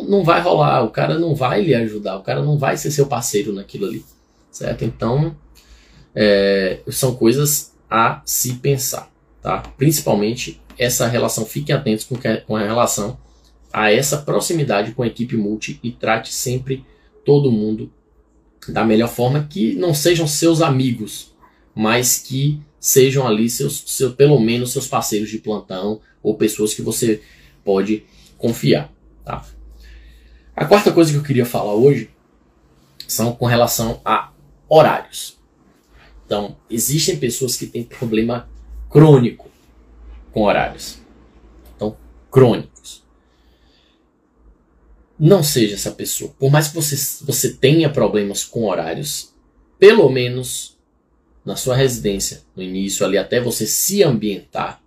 Não, 0.07 0.23
vai 0.23 0.41
rolar, 0.41 0.83
o 0.83 0.89
cara 0.89 1.17
não 1.17 1.35
vai 1.35 1.61
lhe 1.61 1.73
ajudar, 1.73 2.17
o 2.17 2.23
cara 2.23 2.41
não 2.41 2.57
vai 2.57 2.77
ser 2.77 2.91
seu 2.91 3.05
parceiro 3.05 3.53
naquilo 3.53 3.85
ali, 3.85 4.03
certo? 4.51 4.83
Então, 4.83 5.35
é, 6.15 6.79
são 6.89 7.15
coisas 7.15 7.73
a 7.89 8.21
se 8.25 8.53
pensar, 8.55 9.11
tá? 9.41 9.63
Principalmente 9.77 10.61
essa 10.77 11.07
relação, 11.07 11.45
fiquem 11.45 11.75
atentos 11.75 12.05
com, 12.05 12.15
que, 12.15 12.37
com 12.37 12.55
a 12.55 12.63
relação 12.63 13.17
a 13.71 13.91
essa 13.91 14.17
proximidade 14.17 14.91
com 14.91 15.03
a 15.03 15.07
equipe 15.07 15.35
multi 15.35 15.79
e 15.83 15.91
trate 15.91 16.31
sempre 16.31 16.85
todo 17.25 17.51
mundo 17.51 17.91
da 18.67 18.85
melhor 18.85 19.09
forma, 19.09 19.47
que 19.49 19.73
não 19.75 19.93
sejam 19.93 20.27
seus 20.27 20.61
amigos, 20.61 21.33
mas 21.75 22.19
que 22.19 22.61
sejam 22.79 23.27
ali 23.27 23.49
seus, 23.49 23.83
seu, 23.87 24.13
pelo 24.13 24.39
menos 24.39 24.71
seus 24.71 24.87
parceiros 24.87 25.29
de 25.29 25.39
plantão 25.39 25.99
ou 26.21 26.35
pessoas 26.35 26.73
que 26.73 26.81
você 26.81 27.21
pode 27.63 28.03
confiar. 28.37 28.91
Tá? 29.25 29.45
A 30.55 30.65
quarta 30.65 30.91
coisa 30.91 31.11
que 31.11 31.17
eu 31.17 31.23
queria 31.23 31.45
falar 31.45 31.73
hoje 31.73 32.11
são 33.07 33.33
com 33.35 33.45
relação 33.45 33.99
a 34.05 34.31
horários. 34.69 35.37
Então, 36.25 36.55
existem 36.69 37.17
pessoas 37.17 37.57
que 37.57 37.65
têm 37.65 37.83
problema 37.83 38.47
crônico 38.89 39.49
com 40.31 40.43
horários. 40.43 40.99
Então, 41.75 41.97
crônicos. 42.29 43.03
Não 45.19 45.43
seja 45.43 45.73
essa 45.73 45.91
pessoa. 45.91 46.33
Por 46.37 46.51
mais 46.51 46.67
que 46.67 46.75
você, 46.75 46.95
você 47.23 47.53
tenha 47.53 47.89
problemas 47.89 48.43
com 48.43 48.65
horários, 48.65 49.33
pelo 49.79 50.09
menos 50.09 50.77
na 51.43 51.55
sua 51.55 51.75
residência, 51.75 52.41
no 52.55 52.61
início 52.61 53.05
ali, 53.05 53.17
até 53.17 53.41
você 53.41 53.65
se 53.65 54.03
ambientar, 54.03 54.81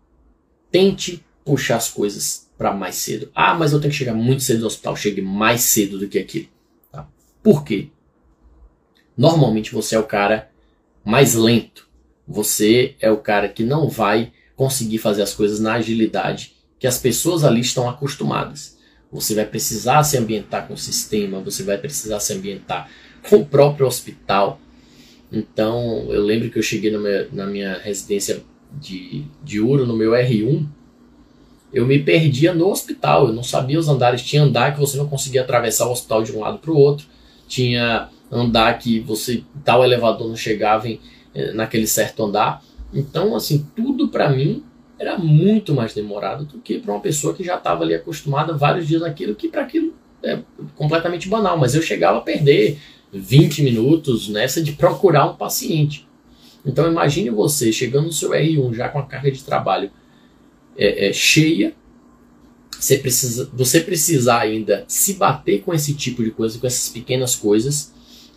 tente 0.71 1.25
puxar 1.45 1.77
as 1.77 1.89
coisas 1.89 2.46
para 2.57 2.73
mais 2.73 2.97
cedo. 2.97 3.31
Ah, 3.35 3.55
mas 3.55 3.73
eu 3.73 3.81
tenho 3.81 3.91
que 3.91 3.99
chegar 3.99 4.15
muito 4.15 4.43
cedo 4.43 4.61
no 4.61 4.67
hospital. 4.67 4.97
Chegue 4.97 5.21
mais 5.21 5.63
cedo 5.63 5.99
do 5.99 6.09
que 6.09 6.19
aquilo. 6.19 6.49
Tá? 6.91 7.07
Por 7.43 7.65
quê? 7.65 7.89
Normalmente 9.17 9.73
você 9.73 9.97
é 9.97 9.99
o 9.99 10.05
cara 10.05 10.51
mais 11.05 11.35
lento. 11.35 11.89
Você 12.27 12.97
é 13.01 13.11
o 13.11 13.19
cara 13.19 13.49
que 13.49 13.63
não 13.63 13.89
vai 13.89 14.33
conseguir 14.57 14.99
fazer 14.99 15.23
as 15.23 15.35
coisas 15.35 15.61
na 15.61 15.75
agilidade 15.75 16.57
que 16.79 16.87
as 16.87 16.99
pessoas 16.99 17.45
ali 17.45 17.61
estão 17.61 17.89
acostumadas. 17.89 18.77
Você 19.13 19.35
vai 19.35 19.47
precisar 19.47 20.03
se 20.03 20.17
ambientar 20.17 20.67
com 20.67 20.75
o 20.75 20.79
sistema, 20.79 21.41
você 21.41 21.63
vai 21.63 21.79
precisar 21.79 22.21
se 22.21 22.33
ambientar 22.33 22.91
com 23.29 23.37
o 23.37 23.47
próprio 23.47 23.87
hospital. 23.87 24.61
Então, 25.31 26.07
eu 26.11 26.23
lembro 26.23 26.51
que 26.51 26.59
eu 26.59 26.63
cheguei 26.63 26.97
minha, 26.97 27.29
na 27.33 27.47
minha 27.47 27.79
residência 27.79 28.43
de, 28.73 29.25
de 29.43 29.61
Uro, 29.61 29.87
no 29.87 29.97
meu 29.97 30.13
R1, 30.13 30.67
eu 31.77 31.85
me 31.85 31.99
perdia 31.99 32.55
no 32.55 32.71
hospital, 32.71 33.27
eu 33.27 33.35
não 33.35 33.43
sabia 33.43 33.79
os 33.79 33.87
andares. 33.87 34.23
Tinha 34.23 34.43
andar 34.43 34.73
que 34.73 34.81
você 34.81 34.97
não 34.97 35.07
conseguia 35.07 35.43
atravessar 35.43 35.87
o 35.87 35.93
hospital 35.93 36.23
de 36.23 36.33
um 36.33 36.41
lado 36.41 36.57
para 36.57 36.71
o 36.71 36.77
outro, 36.77 37.07
tinha 37.47 38.09
andar 38.33 38.79
que 38.79 38.99
você 38.99 39.45
tal 39.63 39.85
elevador 39.85 40.27
não 40.27 40.37
chegava 40.37 40.89
em, 40.89 40.99
eh, 41.35 41.53
naquele 41.53 41.87
certo 41.87 42.25
andar. 42.25 42.65
Então, 42.95 43.37
assim, 43.37 43.67
tudo 43.77 44.09
para 44.09 44.31
mim 44.31 44.65
era 44.99 45.19
muito 45.19 45.75
mais 45.75 45.93
demorado 45.93 46.47
do 46.47 46.59
que 46.61 46.79
para 46.79 46.95
uma 46.95 47.01
pessoa 47.01 47.35
que 47.35 47.45
já 47.45 47.57
estava 47.57 47.85
ali 47.85 47.95
acostumada 47.95 48.55
vários 48.55 48.89
dias 48.89 49.03
naquilo, 49.03 49.35
que 49.35 49.49
para 49.49 49.61
aquilo 49.61 49.93
é 50.25 50.39
completamente 50.77 51.29
banal. 51.29 51.59
Mas 51.59 51.75
eu 51.75 51.83
chegava 51.83 52.17
a 52.17 52.23
perder 52.23 52.81
20 53.13 53.61
minutos 53.61 54.31
nessa 54.31 54.63
de 54.63 54.73
procurar 54.73 55.27
um 55.27 55.37
paciente. 55.37 56.09
Então, 56.65 56.91
imagine 56.91 57.29
você 57.29 57.71
chegando 57.71 58.07
no 58.07 58.13
seu 58.13 58.31
R1 58.31 58.73
já 58.73 58.89
com 58.89 58.99
a 58.99 59.03
carga 59.03 59.31
de 59.31 59.45
trabalho 59.45 59.91
é, 60.77 61.09
é, 61.09 61.13
cheia, 61.13 61.75
você 62.79 62.99
precisa, 62.99 63.51
você 63.53 63.81
precisar 63.81 64.41
ainda 64.41 64.85
se 64.87 65.15
bater 65.15 65.63
com 65.63 65.73
esse 65.73 65.95
tipo 65.95 66.23
de 66.23 66.31
coisa, 66.31 66.59
com 66.59 66.67
essas 66.67 66.89
pequenas 66.89 67.35
coisas, 67.35 67.93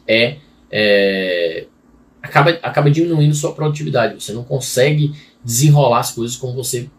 é, 0.08 0.38
é 0.72 1.68
acaba, 2.22 2.52
acaba 2.62 2.92
diminuindo 2.92 3.34
sua 3.34 3.54
produtividade. 3.54 4.22
Você 4.22 4.34
não 4.34 4.44
consegue 4.44 5.14
desenrolar 5.44 6.00
as 6.00 6.12
coisas 6.12 6.38
como 6.38 6.54
você 6.54 6.90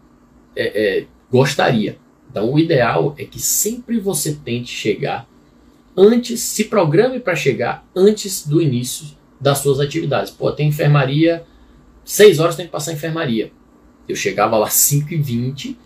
é, 0.55 0.99
é, 0.99 1.05
gostaria. 1.31 1.97
Então, 2.29 2.51
o 2.51 2.59
ideal 2.59 3.15
é 3.17 3.25
que 3.25 3.39
sempre 3.39 3.99
você 3.99 4.33
tente 4.33 4.71
chegar 4.71 5.27
antes, 5.95 6.39
se 6.39 6.65
programe 6.65 7.19
para 7.19 7.35
chegar 7.35 7.85
antes 7.95 8.47
do 8.47 8.61
início 8.61 9.07
das 9.39 9.59
suas 9.59 9.79
atividades. 9.79 10.31
Pô, 10.31 10.51
tem 10.51 10.69
enfermaria, 10.69 11.43
6 12.05 12.39
horas 12.39 12.55
tem 12.55 12.65
que 12.65 12.71
passar 12.71 12.93
enfermaria. 12.93 13.51
Eu 14.11 14.15
chegava 14.15 14.57
lá 14.57 14.69
5 14.69 15.13
e 15.13 15.17
20 15.17 15.77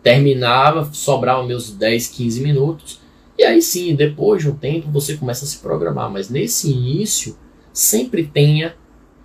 terminava, 0.00 0.88
sobrava 0.92 1.44
meus 1.44 1.70
10, 1.72 2.08
15 2.08 2.40
minutos. 2.40 3.00
E 3.36 3.42
aí 3.42 3.60
sim, 3.60 3.96
depois 3.96 4.42
de 4.42 4.50
um 4.50 4.54
tempo, 4.54 4.90
você 4.90 5.16
começa 5.16 5.44
a 5.44 5.48
se 5.48 5.58
programar. 5.58 6.10
Mas 6.10 6.28
nesse 6.28 6.70
início, 6.70 7.36
sempre 7.72 8.24
tenha 8.26 8.76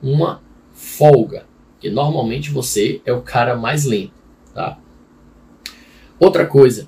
uma 0.01 0.41
folga, 0.73 1.45
que 1.79 1.89
normalmente 1.89 2.49
você 2.49 3.01
é 3.05 3.13
o 3.13 3.21
cara 3.21 3.55
mais 3.55 3.85
lento, 3.85 4.13
tá? 4.53 4.79
Outra 6.17 6.47
coisa, 6.47 6.87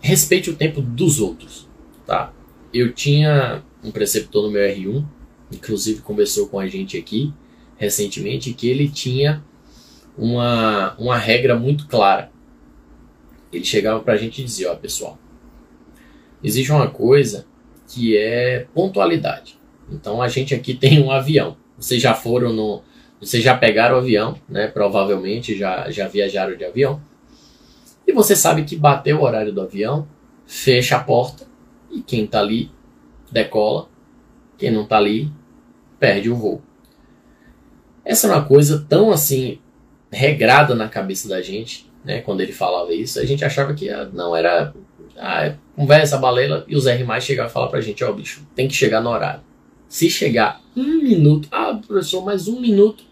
respeite 0.00 0.48
o 0.48 0.56
tempo 0.56 0.80
dos 0.80 1.20
outros, 1.20 1.68
tá? 2.06 2.32
Eu 2.72 2.92
tinha 2.92 3.62
um 3.82 3.90
preceptor 3.90 4.44
no 4.44 4.50
meu 4.50 4.62
R1, 4.62 5.04
inclusive 5.52 6.00
conversou 6.00 6.48
com 6.48 6.58
a 6.58 6.66
gente 6.66 6.96
aqui 6.96 7.34
recentemente, 7.76 8.52
que 8.52 8.68
ele 8.68 8.88
tinha 8.88 9.42
uma, 10.20 10.94
uma 10.98 11.16
regra 11.16 11.58
muito 11.58 11.88
clara. 11.88 12.30
Ele 13.50 13.64
chegava 13.64 14.00
para 14.00 14.12
a 14.12 14.16
gente 14.18 14.42
e 14.42 14.44
dizia: 14.44 14.70
Ó, 14.70 14.76
pessoal, 14.76 15.18
existe 16.44 16.70
uma 16.70 16.88
coisa 16.88 17.46
que 17.88 18.16
é 18.16 18.66
pontualidade. 18.74 19.58
Então 19.90 20.20
a 20.20 20.28
gente 20.28 20.54
aqui 20.54 20.74
tem 20.74 21.02
um 21.02 21.10
avião. 21.10 21.56
Vocês 21.78 22.02
já 22.02 22.14
foram 22.14 22.52
no. 22.52 22.82
Vocês 23.18 23.42
já 23.42 23.56
pegaram 23.56 23.96
o 23.96 23.98
avião, 23.98 24.36
né? 24.46 24.68
Provavelmente 24.68 25.56
já, 25.56 25.90
já 25.90 26.06
viajaram 26.06 26.54
de 26.54 26.64
avião. 26.64 27.00
E 28.06 28.12
você 28.12 28.36
sabe 28.36 28.64
que 28.64 28.76
bateu 28.76 29.18
o 29.18 29.22
horário 29.22 29.52
do 29.52 29.60
avião, 29.60 30.06
fecha 30.46 30.96
a 30.96 31.00
porta 31.00 31.46
e 31.90 32.02
quem 32.02 32.24
está 32.24 32.40
ali 32.40 32.70
decola, 33.30 33.88
quem 34.58 34.70
não 34.70 34.82
está 34.82 34.96
ali 34.96 35.30
perde 35.98 36.30
o 36.30 36.36
voo. 36.36 36.62
Essa 38.04 38.26
é 38.26 38.30
uma 38.30 38.44
coisa 38.44 38.84
tão 38.88 39.10
assim 39.10 39.58
regrada 40.10 40.74
na 40.74 40.88
cabeça 40.88 41.28
da 41.28 41.40
gente, 41.40 41.90
né? 42.04 42.20
Quando 42.20 42.40
ele 42.40 42.52
falava 42.52 42.92
isso, 42.92 43.18
a 43.20 43.24
gente 43.24 43.44
achava 43.44 43.74
que 43.74 43.88
ah, 43.88 44.08
não 44.12 44.34
era 44.34 44.74
ah, 45.16 45.54
conversa, 45.76 46.18
balela, 46.18 46.64
e 46.68 46.76
o 46.76 46.80
Zé 46.80 47.02
mais 47.04 47.24
chegava 47.24 47.48
a 47.48 47.52
falar 47.52 47.68
pra 47.68 47.80
gente, 47.80 48.02
ó, 48.02 48.10
oh, 48.10 48.14
bicho, 48.14 48.46
tem 48.54 48.66
que 48.66 48.74
chegar 48.74 49.00
no 49.00 49.10
horário. 49.10 49.42
Se 49.88 50.08
chegar 50.08 50.60
um 50.76 51.02
minuto, 51.02 51.48
ah, 51.50 51.78
professor, 51.86 52.24
mais 52.24 52.48
um 52.48 52.60
minuto, 52.60 53.04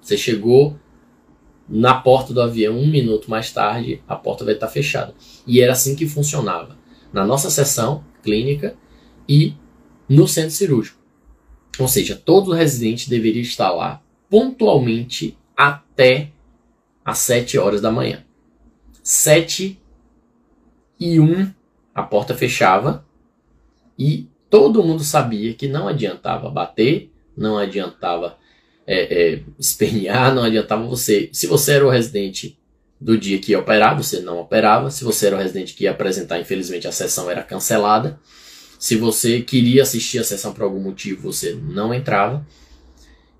você 0.00 0.16
chegou 0.16 0.78
na 1.68 1.94
porta 1.94 2.32
do 2.32 2.40
avião 2.40 2.78
um 2.78 2.86
minuto 2.86 3.30
mais 3.30 3.52
tarde, 3.52 4.02
a 4.08 4.16
porta 4.16 4.44
vai 4.44 4.54
estar 4.54 4.68
fechada. 4.68 5.14
E 5.46 5.60
era 5.60 5.72
assim 5.72 5.94
que 5.94 6.06
funcionava 6.06 6.78
na 7.12 7.26
nossa 7.26 7.50
sessão 7.50 8.04
clínica 8.22 8.74
e 9.28 9.54
no 10.08 10.26
centro 10.26 10.52
cirúrgico. 10.52 10.98
Ou 11.78 11.86
seja, 11.86 12.16
todo 12.16 12.52
residente 12.52 13.10
deveria 13.10 13.42
estar 13.42 13.70
lá 13.70 14.02
pontualmente 14.30 15.36
até 15.58 16.30
às 17.04 17.18
7 17.18 17.58
horas 17.58 17.80
da 17.80 17.90
manhã. 17.90 18.24
7 19.02 19.76
e 21.00 21.18
1 21.18 21.52
a 21.92 22.02
porta 22.04 22.32
fechava 22.32 23.04
e 23.98 24.28
todo 24.48 24.84
mundo 24.84 25.02
sabia 25.02 25.52
que 25.54 25.66
não 25.66 25.88
adiantava 25.88 26.48
bater, 26.48 27.10
não 27.36 27.58
adiantava 27.58 28.38
é, 28.86 29.32
é, 29.34 29.42
espernear, 29.58 30.32
não 30.32 30.44
adiantava 30.44 30.86
você. 30.86 31.28
Se 31.32 31.48
você 31.48 31.72
era 31.72 31.86
o 31.86 31.90
residente 31.90 32.56
do 33.00 33.18
dia 33.18 33.38
que 33.40 33.52
ia 33.52 33.58
operar, 33.58 33.96
você 33.96 34.20
não 34.20 34.38
operava. 34.38 34.90
Se 34.90 35.02
você 35.02 35.26
era 35.26 35.36
o 35.36 35.38
residente 35.38 35.74
que 35.74 35.84
ia 35.84 35.90
apresentar, 35.90 36.38
infelizmente 36.38 36.86
a 36.86 36.92
sessão 36.92 37.28
era 37.28 37.42
cancelada. 37.42 38.20
Se 38.78 38.94
você 38.94 39.40
queria 39.40 39.82
assistir 39.82 40.20
a 40.20 40.24
sessão 40.24 40.52
por 40.52 40.62
algum 40.62 40.80
motivo, 40.80 41.32
você 41.32 41.52
não 41.52 41.92
entrava. 41.92 42.46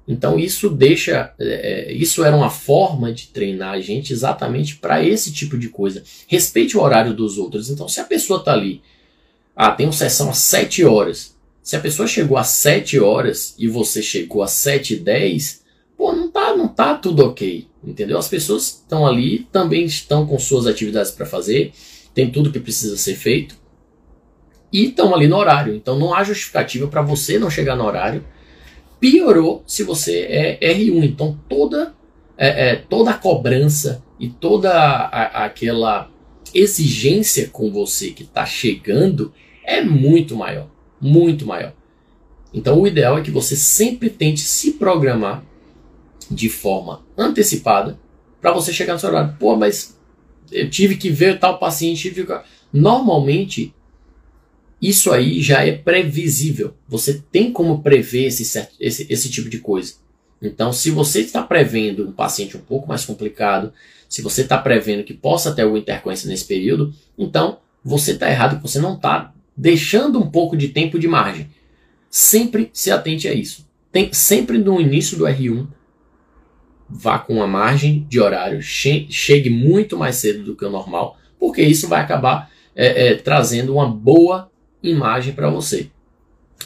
Então 0.08 0.38
isso 0.38 0.70
deixa, 0.70 1.34
é, 1.38 1.92
isso 1.92 2.24
era 2.24 2.34
uma 2.34 2.48
forma 2.48 3.12
de 3.12 3.26
treinar 3.26 3.74
a 3.74 3.80
gente 3.80 4.10
exatamente 4.10 4.76
para 4.76 5.04
esse 5.04 5.30
tipo 5.30 5.58
de 5.58 5.68
coisa. 5.68 6.02
Respeite 6.26 6.78
o 6.78 6.80
horário 6.80 7.12
dos 7.12 7.36
outros. 7.36 7.68
Então 7.68 7.86
se 7.86 8.00
a 8.00 8.04
pessoa 8.04 8.38
está 8.38 8.54
ali, 8.54 8.80
ah, 9.54 9.70
tem 9.70 9.86
uma 9.86 9.92
sessão 9.92 10.30
às 10.30 10.38
7 10.38 10.82
horas. 10.82 11.36
Se 11.62 11.76
a 11.76 11.80
pessoa 11.80 12.08
chegou 12.08 12.38
às 12.38 12.48
7 12.48 12.98
horas 12.98 13.54
e 13.58 13.68
você 13.68 14.00
chegou 14.00 14.42
às 14.42 14.52
7 14.52 14.94
e 14.94 14.96
10, 14.96 15.62
pô, 15.94 16.14
não 16.14 16.30
tá, 16.30 16.56
não 16.56 16.68
tá 16.68 16.94
tudo 16.94 17.26
ok, 17.26 17.68
entendeu? 17.84 18.16
As 18.16 18.28
pessoas 18.28 18.66
estão 18.66 19.06
ali, 19.06 19.46
também 19.52 19.84
estão 19.84 20.26
com 20.26 20.38
suas 20.38 20.66
atividades 20.66 21.10
para 21.10 21.26
fazer, 21.26 21.72
tem 22.14 22.30
tudo 22.30 22.50
que 22.50 22.58
precisa 22.58 22.96
ser 22.96 23.14
feito 23.14 23.56
e 24.72 24.86
estão 24.86 25.14
ali 25.14 25.28
no 25.28 25.36
horário. 25.36 25.74
Então 25.74 25.98
não 25.98 26.14
há 26.14 26.24
justificativa 26.24 26.88
para 26.88 27.02
você 27.02 27.38
não 27.38 27.50
chegar 27.50 27.76
no 27.76 27.84
horário 27.84 28.24
piorou 29.00 29.62
se 29.66 29.82
você 29.82 30.20
é 30.22 30.58
R1. 30.74 31.04
Então 31.04 31.38
toda, 31.48 31.94
é, 32.36 32.70
é, 32.70 32.76
toda 32.76 33.10
a 33.10 33.14
cobrança 33.14 34.02
e 34.18 34.28
toda 34.28 34.72
a, 34.72 35.44
aquela 35.44 36.10
exigência 36.54 37.48
com 37.48 37.70
você 37.70 38.10
que 38.10 38.22
está 38.22 38.46
chegando 38.46 39.32
é 39.64 39.82
muito 39.82 40.34
maior, 40.34 40.68
muito 41.00 41.46
maior. 41.46 41.74
Então 42.52 42.80
o 42.80 42.86
ideal 42.86 43.18
é 43.18 43.22
que 43.22 43.30
você 43.30 43.54
sempre 43.54 44.08
tente 44.08 44.40
se 44.40 44.72
programar 44.72 45.44
de 46.30 46.48
forma 46.48 47.04
antecipada 47.16 47.98
para 48.40 48.52
você 48.52 48.72
chegar 48.72 48.94
no 48.94 48.98
seu 48.98 49.10
horário. 49.10 49.36
Pô, 49.38 49.56
mas 49.56 49.98
eu 50.50 50.68
tive 50.70 50.96
que 50.96 51.10
ver 51.10 51.38
tal 51.38 51.58
paciente. 51.58 52.14
Normalmente, 52.72 53.74
isso 54.80 55.10
aí 55.10 55.42
já 55.42 55.64
é 55.64 55.72
previsível. 55.72 56.74
Você 56.88 57.22
tem 57.32 57.52
como 57.52 57.82
prever 57.82 58.26
esse, 58.26 58.42
esse, 58.78 59.06
esse 59.10 59.30
tipo 59.30 59.48
de 59.48 59.58
coisa. 59.58 59.94
Então, 60.40 60.72
se 60.72 60.90
você 60.90 61.20
está 61.20 61.42
prevendo 61.42 62.08
um 62.08 62.12
paciente 62.12 62.56
um 62.56 62.60
pouco 62.60 62.88
mais 62.88 63.04
complicado, 63.04 63.72
se 64.08 64.22
você 64.22 64.42
está 64.42 64.56
prevendo 64.56 65.02
que 65.02 65.12
possa 65.12 65.52
ter 65.52 65.62
alguma 65.62 65.80
intercorrência 65.80 66.28
nesse 66.28 66.44
período, 66.44 66.94
então 67.18 67.58
você 67.84 68.12
está 68.12 68.30
errado, 68.30 68.60
você 68.62 68.78
não 68.78 68.94
está 68.94 69.32
deixando 69.56 70.20
um 70.20 70.30
pouco 70.30 70.56
de 70.56 70.68
tempo 70.68 70.98
de 70.98 71.08
margem. 71.08 71.50
Sempre 72.08 72.70
se 72.72 72.90
atente 72.90 73.26
a 73.26 73.34
isso. 73.34 73.68
Tem 73.90 74.12
sempre 74.12 74.58
no 74.58 74.80
início 74.80 75.18
do 75.18 75.24
R1, 75.24 75.66
vá 76.88 77.18
com 77.18 77.34
uma 77.34 77.46
margem 77.46 78.06
de 78.08 78.20
horário, 78.20 78.62
chegue 78.62 79.50
muito 79.50 79.96
mais 79.96 80.16
cedo 80.16 80.44
do 80.44 80.56
que 80.56 80.64
o 80.64 80.70
normal, 80.70 81.18
porque 81.38 81.62
isso 81.62 81.88
vai 81.88 82.00
acabar 82.00 82.50
é, 82.74 83.08
é, 83.08 83.14
trazendo 83.16 83.74
uma 83.74 83.88
boa 83.88 84.50
imagem 84.82 85.32
para 85.32 85.50
você. 85.50 85.90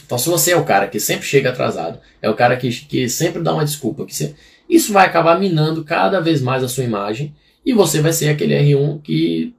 Então, 0.05 0.19
se 0.19 0.29
você 0.29 0.53
é 0.53 0.57
o 0.57 0.65
cara 0.65 0.89
que 0.89 1.01
sempre 1.01 1.27
chega 1.27 1.51
atrasado, 1.51 1.99
é 2.21 2.29
o 2.29 2.35
cara 2.35 2.57
que, 2.57 2.71
que 2.71 3.09
sempre 3.09 3.43
dá 3.43 3.55
uma 3.55 3.65
desculpa, 3.65 4.05
que 4.05 4.35
isso 4.69 4.93
vai 4.93 5.07
acabar 5.07 5.39
minando 5.39 5.85
cada 5.85 6.21
vez 6.21 6.41
mais 6.41 6.63
a 6.63 6.69
sua 6.69 6.85
imagem 6.85 7.35
e 7.65 7.73
você 7.73 8.01
vai 8.01 8.13
ser 8.13 8.29
aquele 8.29 8.55
R1 8.55 9.01
que 9.03 9.55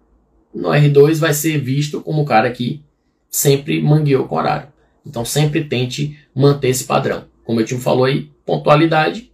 no 0.54 0.70
R2 0.70 1.16
vai 1.16 1.34
ser 1.34 1.58
visto 1.58 2.02
como 2.02 2.22
o 2.22 2.26
cara 2.26 2.52
que 2.52 2.84
sempre 3.30 3.82
mangueou 3.82 4.28
com 4.28 4.36
horário. 4.36 4.68
Então, 5.06 5.26
sempre 5.26 5.64
tente 5.64 6.18
manter 6.36 6.70
esse 6.70 6.86
padrão. 6.86 7.26
Como 7.44 7.60
eu 7.60 7.66
te 7.66 7.76
falou 7.78 8.06
aí, 8.06 8.30
pontualidade 8.46 9.32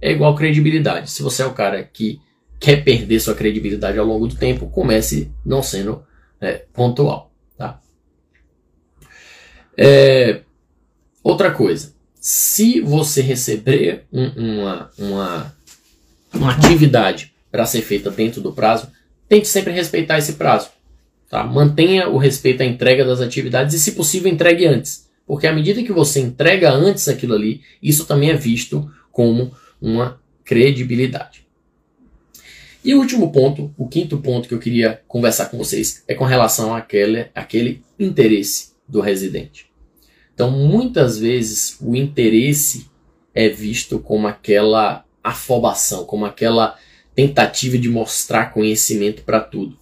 é 0.00 0.12
igual 0.12 0.34
credibilidade. 0.34 1.10
Se 1.10 1.22
você 1.22 1.42
é 1.42 1.46
o 1.46 1.52
cara 1.52 1.82
que 1.82 2.20
quer 2.58 2.82
perder 2.82 3.20
sua 3.20 3.34
credibilidade 3.34 3.98
ao 3.98 4.06
longo 4.06 4.26
do 4.26 4.34
tempo, 4.34 4.68
comece 4.68 5.30
não 5.44 5.62
sendo 5.62 6.02
é, 6.40 6.64
pontual. 6.72 7.33
É, 9.76 10.40
outra 11.22 11.50
coisa, 11.50 11.94
se 12.20 12.80
você 12.80 13.20
receber 13.20 14.04
um, 14.12 14.28
uma, 14.28 14.90
uma, 14.98 15.56
uma 16.32 16.52
atividade 16.52 17.34
para 17.50 17.66
ser 17.66 17.82
feita 17.82 18.10
dentro 18.10 18.40
do 18.40 18.52
prazo, 18.52 18.88
tente 19.28 19.48
sempre 19.48 19.72
respeitar 19.72 20.18
esse 20.18 20.34
prazo. 20.34 20.70
Tá? 21.28 21.44
Mantenha 21.44 22.08
o 22.08 22.16
respeito 22.16 22.62
à 22.62 22.66
entrega 22.66 23.04
das 23.04 23.20
atividades 23.20 23.74
e, 23.74 23.78
se 23.78 23.92
possível, 23.92 24.30
entregue 24.30 24.66
antes. 24.66 25.08
Porque 25.26 25.46
à 25.46 25.52
medida 25.52 25.82
que 25.82 25.92
você 25.92 26.20
entrega 26.20 26.70
antes 26.70 27.08
aquilo 27.08 27.34
ali, 27.34 27.62
isso 27.82 28.04
também 28.04 28.30
é 28.30 28.36
visto 28.36 28.90
como 29.10 29.52
uma 29.80 30.20
credibilidade. 30.44 31.44
E 32.84 32.94
o 32.94 32.98
último 32.98 33.32
ponto, 33.32 33.72
o 33.78 33.88
quinto 33.88 34.18
ponto 34.18 34.46
que 34.46 34.54
eu 34.54 34.58
queria 34.58 35.00
conversar 35.08 35.46
com 35.46 35.56
vocês 35.56 36.04
é 36.06 36.14
com 36.14 36.24
relação 36.24 36.74
àquele, 36.74 37.28
àquele 37.34 37.82
interesse 37.98 38.73
do 38.94 39.00
residente. 39.00 39.68
Então, 40.32 40.52
muitas 40.52 41.18
vezes, 41.18 41.76
o 41.80 41.96
interesse 41.96 42.88
é 43.34 43.48
visto 43.48 43.98
como 43.98 44.28
aquela 44.28 45.04
afobação, 45.22 46.04
como 46.04 46.24
aquela 46.24 46.78
tentativa 47.12 47.76
de 47.76 47.88
mostrar 47.88 48.52
conhecimento 48.52 49.24
para 49.24 49.40
tudo. 49.40 49.76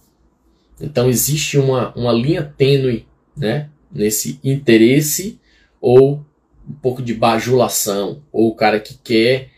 Então, 0.81 1.07
existe 1.07 1.59
uma, 1.59 1.93
uma 1.95 2.11
linha 2.11 2.43
tênue 2.57 3.05
né, 3.37 3.69
nesse 3.91 4.39
interesse 4.43 5.39
ou 5.79 6.25
um 6.67 6.73
pouco 6.73 7.03
de 7.03 7.13
bajulação, 7.13 8.23
ou 8.31 8.49
o 8.49 8.55
cara 8.55 8.79
que 8.79 8.95
quer 8.95 9.49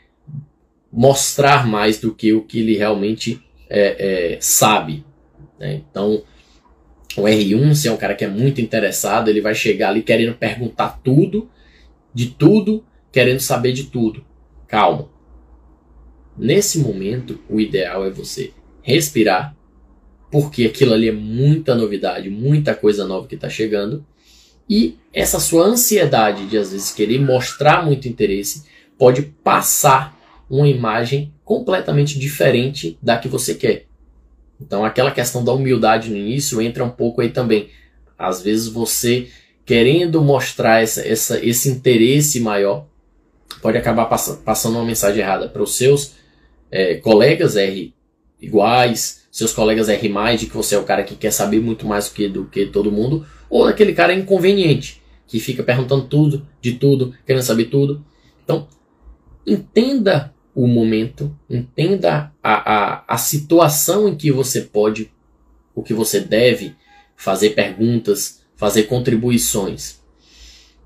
mostrar 0.91 1.65
mais 1.65 1.98
do 1.98 2.13
que 2.13 2.34
o 2.34 2.41
que 2.41 2.60
ele 2.60 2.76
realmente 2.76 3.41
é, 3.70 4.34
é, 4.34 4.38
sabe. 4.41 5.06
Né? 5.58 5.82
Então, 5.89 6.24
o 7.17 7.21
R1, 7.23 7.75
se 7.75 7.88
é 7.88 7.91
um 7.91 7.97
cara 7.97 8.15
que 8.15 8.25
é 8.25 8.28
muito 8.28 8.60
interessado, 8.60 9.30
ele 9.30 9.41
vai 9.41 9.56
chegar 9.56 9.89
ali 9.89 10.01
querendo 10.01 10.36
perguntar 10.36 10.99
tudo, 11.04 11.49
de 12.13 12.28
tudo, 12.28 12.84
querendo 13.12 13.39
saber 13.39 13.71
de 13.71 13.86
tudo. 13.86 14.25
Calma. 14.67 15.10
Nesse 16.38 16.80
momento, 16.80 17.39
o 17.49 17.60
ideal 17.60 18.06
é 18.06 18.10
você 18.10 18.51
respirar, 18.82 19.56
porque 20.30 20.65
aquilo 20.65 20.93
ali 20.93 21.08
é 21.08 21.13
muita 21.13 21.73
novidade, 21.73 22.30
muita 22.30 22.75
coisa 22.75 23.06
nova 23.06 23.28
que 23.28 23.36
está 23.36 23.49
chegando. 23.49 24.06
E 24.69 24.97
essa 25.13 25.39
sua 25.39 25.65
ansiedade 25.65 26.47
de 26.47 26.58
às 26.58 26.71
vezes 26.71 26.91
querer 26.91 27.19
mostrar 27.19 27.86
muito 27.86 28.08
interesse 28.08 28.65
pode 28.97 29.21
passar 29.21 30.15
uma 30.49 30.67
imagem 30.67 31.34
completamente 31.43 32.19
diferente 32.19 32.97
da 33.01 33.17
que 33.17 33.28
você 33.28 33.56
quer. 33.56 33.85
Então, 34.60 34.86
aquela 34.86 35.12
questão 35.12 35.44
da 35.44 35.52
humildade 35.52 36.10
no 36.10 36.18
início 36.18 36.62
entra 36.62 36.84
um 36.84 36.89
pouco 36.89 37.22
aí 37.22 37.30
também. 37.30 37.70
Às 38.18 38.41
vezes, 38.41 38.68
você 38.68 39.28
querendo 39.65 40.22
mostrar 40.22 40.82
essa, 40.82 41.06
essa, 41.06 41.44
esse 41.44 41.70
interesse 41.70 42.39
maior, 42.39 42.86
pode 43.62 43.78
acabar 43.78 44.06
pass 44.06 44.41
passando 44.46 44.76
uma 44.76 44.86
mensagem 44.86 45.22
errada 45.22 45.50
para 45.50 45.63
os 45.63 45.76
seus 45.76 46.13
é, 46.72 46.96
colegas 46.96 47.56
R 47.56 47.94
iguais, 48.39 49.26
seus 49.32 49.52
colegas 49.52 49.89
R, 49.89 50.38
de 50.38 50.46
que 50.46 50.56
você 50.56 50.76
é 50.76 50.78
o 50.78 50.84
cara 50.84 51.04
que 51.04 51.15
quer 51.15 51.32
saber 51.32 51.60
muito 51.60 51.88
mais 51.88 52.08
do 52.08 52.13
que, 52.13 52.28
do 52.28 52.46
que 52.46 52.68
todo 52.68 52.91
mundo, 52.91 53.26
ou 53.50 53.65
aquele 53.65 53.94
cara 53.94 54.13
inconveniente, 54.13 55.02
que 55.28 55.39
fica 55.39 55.63
perguntando 55.63 56.04
tudo, 56.04 56.48
de 56.62 56.74
tudo, 56.74 57.13
querendo 57.26 57.41
saber 57.41 57.65
tudo. 57.65 58.06
Então, 58.44 58.68
entenda 59.46 60.35
o 60.56 60.68
momento, 60.68 61.38
entenda 61.50 62.32
a, 62.41 62.74
a, 62.74 63.06
a 63.10 63.18
situação 63.18 64.08
em 64.08 64.15
que 64.15 64.32
você 64.32 64.62
pode, 64.62 65.12
o 65.76 65.84
que 65.84 65.94
você 65.94 66.22
deve 66.22 66.74
fazer 67.18 67.50
perguntas, 67.50 68.41
fazer 68.56 68.84
contribuições, 68.84 70.00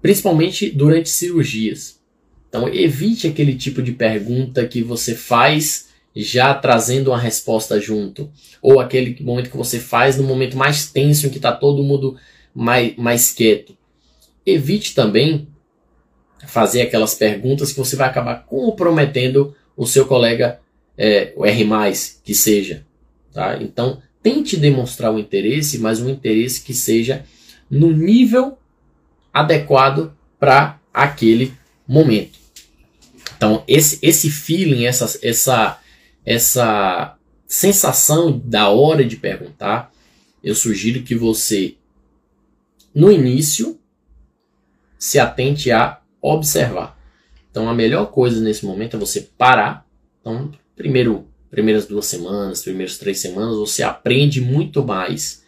principalmente 0.01 0.71
durante 0.71 1.09
cirurgias. 1.09 1.99
Então, 2.49 2.67
evite 2.67 3.27
aquele 3.27 3.53
tipo 3.53 3.83
de 3.83 3.91
pergunta 3.91 4.67
que 4.67 4.81
você 4.81 5.13
faz 5.13 5.89
já 6.15 6.51
trazendo 6.55 7.11
uma 7.11 7.19
resposta 7.19 7.79
junto, 7.79 8.31
ou 8.59 8.79
aquele 8.79 9.23
momento 9.23 9.51
que 9.51 9.57
você 9.57 9.79
faz 9.79 10.17
no 10.17 10.23
momento 10.23 10.57
mais 10.57 10.89
tenso 10.91 11.27
em 11.27 11.29
que 11.29 11.37
está 11.37 11.51
todo 11.51 11.83
mundo 11.83 12.17
mais, 12.55 12.95
mais 12.97 13.31
quieto. 13.31 13.77
Evite 14.43 14.95
também 14.95 15.47
fazer 16.47 16.81
aquelas 16.81 17.13
perguntas 17.13 17.71
que 17.71 17.77
você 17.77 17.95
vai 17.95 18.09
acabar 18.09 18.45
comprometendo 18.45 19.55
o 19.79 19.87
seu 19.87 20.05
colega, 20.05 20.59
é, 20.97 21.31
o 21.37 21.45
R, 21.45 21.65
que 22.21 22.35
seja. 22.35 22.85
Tá? 23.33 23.57
Então, 23.63 24.01
tente 24.21 24.57
demonstrar 24.57 25.13
o 25.13 25.17
interesse, 25.17 25.79
mas 25.79 26.01
um 26.01 26.09
interesse 26.09 26.61
que 26.61 26.73
seja 26.73 27.23
no 27.71 27.89
nível 27.89 28.57
adequado 29.33 30.11
para 30.37 30.77
aquele 30.93 31.53
momento. 31.87 32.37
Então, 33.37 33.63
esse, 33.65 33.97
esse 34.01 34.29
feeling, 34.29 34.85
essa, 34.85 35.17
essa, 35.23 35.79
essa 36.25 37.17
sensação 37.47 38.37
da 38.37 38.67
hora 38.67 39.05
de 39.05 39.15
perguntar, 39.15 39.93
eu 40.43 40.53
sugiro 40.53 41.03
que 41.03 41.15
você, 41.15 41.75
no 42.93 43.09
início, 43.09 43.79
se 44.97 45.17
atente 45.17 45.71
a 45.71 46.01
observar. 46.21 46.98
Então 47.51 47.69
a 47.69 47.73
melhor 47.73 48.11
coisa 48.11 48.41
nesse 48.41 48.65
momento 48.65 48.95
é 48.95 48.99
você 48.99 49.21
parar. 49.37 49.85
Então, 50.21 50.51
primeiro, 50.75 51.27
primeiras 51.49 51.85
duas 51.85 52.05
semanas, 52.05 52.61
primeiras 52.61 52.97
três 52.97 53.19
semanas, 53.19 53.57
você 53.57 53.83
aprende 53.83 54.41
muito 54.41 54.83
mais 54.83 55.43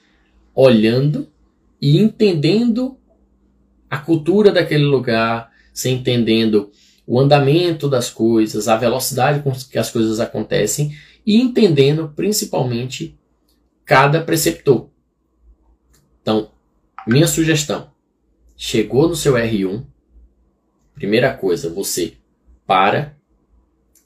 olhando 0.53 1.27
e 1.81 1.97
entendendo 1.97 2.97
a 3.89 3.97
cultura 3.97 4.51
daquele 4.51 4.85
lugar, 4.85 5.51
você 5.73 5.89
entendendo 5.89 6.71
o 7.05 7.19
andamento 7.19 7.89
das 7.89 8.09
coisas, 8.09 8.67
a 8.67 8.77
velocidade 8.77 9.43
com 9.43 9.51
que 9.51 9.77
as 9.77 9.89
coisas 9.89 10.19
acontecem 10.19 10.95
e 11.25 11.39
entendendo 11.39 12.11
principalmente 12.15 13.17
cada 13.85 14.21
preceptor. 14.21 14.89
Então, 16.21 16.51
minha 17.07 17.27
sugestão: 17.27 17.91
chegou 18.55 19.09
no 19.09 19.15
seu 19.15 19.33
R1, 19.33 19.83
Primeira 21.01 21.33
coisa, 21.33 21.67
você 21.67 22.13
para, 22.67 23.17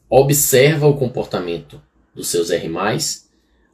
observa 0.10 0.88
o 0.88 0.95
comportamento 0.95 1.81
dos 2.15 2.29
seus 2.29 2.49
R+, 2.49 2.71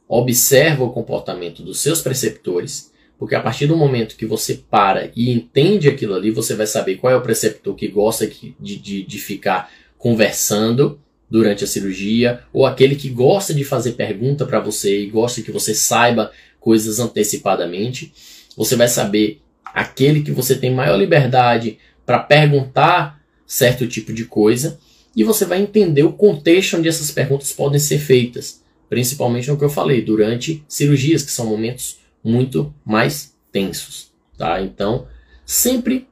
observa 0.08 0.82
o 0.82 0.90
comportamento 0.90 1.62
dos 1.62 1.78
seus 1.78 2.00
preceptores, 2.00 2.90
porque 3.16 3.36
a 3.36 3.40
partir 3.40 3.68
do 3.68 3.76
momento 3.76 4.16
que 4.16 4.26
você 4.26 4.60
para 4.68 5.12
e 5.14 5.30
entende 5.30 5.88
aquilo 5.88 6.16
ali, 6.16 6.32
você 6.32 6.56
vai 6.56 6.66
saber 6.66 6.96
qual 6.96 7.12
é 7.12 7.16
o 7.16 7.22
preceptor 7.22 7.76
que 7.76 7.86
gosta 7.86 8.26
de, 8.26 8.56
de, 8.58 9.04
de 9.04 9.18
ficar 9.20 9.70
conversando 9.96 10.98
durante 11.30 11.62
a 11.62 11.68
cirurgia, 11.68 12.40
ou 12.52 12.66
aquele 12.66 12.96
que 12.96 13.08
gosta 13.08 13.54
de 13.54 13.62
fazer 13.62 13.92
pergunta 13.92 14.44
para 14.44 14.58
você 14.58 15.00
e 15.00 15.06
gosta 15.06 15.42
que 15.42 15.52
você 15.52 15.76
saiba 15.76 16.32
coisas 16.58 16.98
antecipadamente. 16.98 18.12
Você 18.56 18.74
vai 18.74 18.88
saber 18.88 19.40
aquele 19.64 20.24
que 20.24 20.32
você 20.32 20.56
tem 20.56 20.74
maior 20.74 20.96
liberdade 20.96 21.78
para 22.12 22.18
perguntar 22.18 23.22
certo 23.46 23.88
tipo 23.88 24.12
de 24.12 24.26
coisa 24.26 24.78
e 25.16 25.24
você 25.24 25.46
vai 25.46 25.62
entender 25.62 26.02
o 26.02 26.12
contexto 26.12 26.76
onde 26.76 26.86
essas 26.86 27.10
perguntas 27.10 27.54
podem 27.54 27.80
ser 27.80 27.98
feitas, 27.98 28.62
principalmente 28.86 29.50
no 29.50 29.56
que 29.56 29.64
eu 29.64 29.70
falei, 29.70 30.02
durante 30.02 30.62
cirurgias, 30.68 31.22
que 31.22 31.30
são 31.30 31.46
momentos 31.46 32.00
muito 32.22 32.72
mais 32.84 33.34
tensos, 33.50 34.12
tá? 34.36 34.60
Então, 34.60 35.06
sempre 35.46 36.06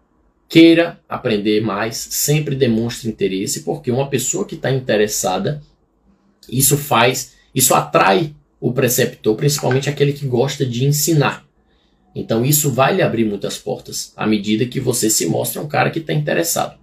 queira 0.48 0.98
aprender 1.06 1.60
mais, 1.60 1.96
sempre 1.98 2.56
demonstre 2.56 3.06
interesse, 3.06 3.60
porque 3.60 3.90
uma 3.90 4.08
pessoa 4.08 4.46
que 4.46 4.54
está 4.54 4.70
interessada, 4.70 5.62
isso 6.48 6.78
faz, 6.78 7.34
isso 7.54 7.74
atrai 7.74 8.34
o 8.58 8.72
preceptor, 8.72 9.36
principalmente 9.36 9.90
aquele 9.90 10.14
que 10.14 10.26
gosta 10.26 10.64
de 10.64 10.86
ensinar. 10.86 11.46
Então 12.14 12.44
isso 12.44 12.70
vai 12.70 12.94
lhe 12.94 13.02
abrir 13.02 13.24
muitas 13.24 13.58
portas 13.58 14.12
à 14.16 14.26
medida 14.26 14.66
que 14.66 14.80
você 14.80 15.08
se 15.08 15.26
mostra 15.26 15.62
um 15.62 15.68
cara 15.68 15.90
que 15.90 16.00
está 16.00 16.12
interessado. 16.12 16.78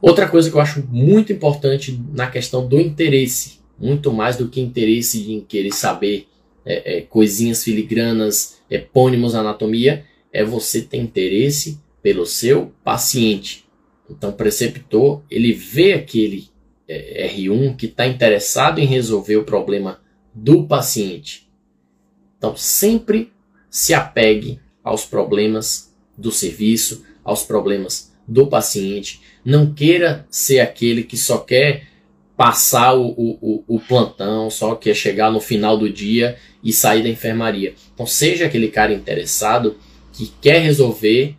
Outra 0.00 0.28
coisa 0.28 0.50
que 0.50 0.56
eu 0.56 0.60
acho 0.60 0.86
muito 0.90 1.32
importante 1.32 1.98
na 2.12 2.26
questão 2.26 2.66
do 2.66 2.78
interesse, 2.78 3.60
muito 3.78 4.12
mais 4.12 4.36
do 4.36 4.48
que 4.48 4.60
interesse 4.60 5.32
em 5.32 5.40
querer 5.40 5.72
saber 5.72 6.28
é, 6.64 6.98
é, 6.98 7.00
coisinhas 7.00 7.64
filigranas, 7.64 8.58
epônimos 8.70 9.34
anatomia, 9.34 10.04
é 10.32 10.44
você 10.44 10.82
ter 10.82 10.98
interesse 10.98 11.80
pelo 12.02 12.26
seu 12.26 12.72
paciente. 12.84 13.64
Então, 14.10 14.30
o 14.30 14.34
preceptor 14.34 15.22
ele 15.30 15.52
vê 15.52 15.94
aquele 15.94 16.48
é, 16.88 17.28
R1 17.34 17.76
que 17.76 17.86
está 17.86 18.06
interessado 18.06 18.78
em 18.78 18.86
resolver 18.86 19.36
o 19.36 19.44
problema 19.44 20.00
do 20.34 20.66
paciente. 20.66 21.48
Então, 22.36 22.54
sempre 22.56 23.32
se 23.76 23.92
apegue 23.92 24.58
aos 24.82 25.04
problemas 25.04 25.94
do 26.16 26.32
serviço, 26.32 27.04
aos 27.22 27.42
problemas 27.42 28.10
do 28.26 28.46
paciente. 28.46 29.20
Não 29.44 29.74
queira 29.74 30.26
ser 30.30 30.60
aquele 30.60 31.02
que 31.02 31.14
só 31.14 31.36
quer 31.36 31.86
passar 32.38 32.94
o, 32.94 33.06
o, 33.06 33.64
o, 33.68 33.78
plantão, 33.78 34.48
só 34.48 34.74
quer 34.74 34.94
chegar 34.94 35.30
no 35.30 35.40
final 35.40 35.76
do 35.76 35.90
dia 35.90 36.38
e 36.64 36.72
sair 36.72 37.02
da 37.02 37.10
enfermaria. 37.10 37.74
Então, 37.92 38.06
seja 38.06 38.46
aquele 38.46 38.68
cara 38.68 38.94
interessado 38.94 39.76
que 40.10 40.32
quer 40.40 40.60
resolver 40.60 41.36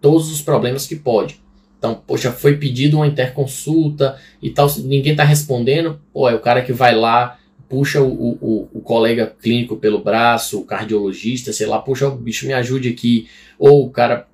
todos 0.00 0.32
os 0.32 0.42
problemas 0.42 0.88
que 0.88 0.96
pode. 0.96 1.40
Então, 1.78 2.02
poxa, 2.04 2.32
foi 2.32 2.56
pedido 2.56 2.96
uma 2.96 3.06
interconsulta 3.06 4.18
e 4.42 4.50
tal, 4.50 4.68
ninguém 4.78 5.12
está 5.12 5.22
respondendo, 5.22 6.00
pô, 6.12 6.28
é 6.28 6.34
o 6.34 6.40
cara 6.40 6.62
que 6.62 6.72
vai 6.72 6.96
lá 6.96 7.38
puxa 7.68 8.00
o, 8.00 8.38
o, 8.40 8.68
o, 8.72 8.80
colega 8.80 9.26
clínico 9.40 9.76
pelo 9.76 10.02
braço, 10.02 10.60
o 10.60 10.64
cardiologista, 10.64 11.52
sei 11.52 11.66
lá, 11.66 11.78
puxa 11.78 12.08
o 12.08 12.16
bicho, 12.16 12.46
me 12.46 12.52
ajude 12.52 12.88
aqui. 12.88 13.28
Ou 13.58 13.86
o 13.86 13.90
cara, 13.90 14.26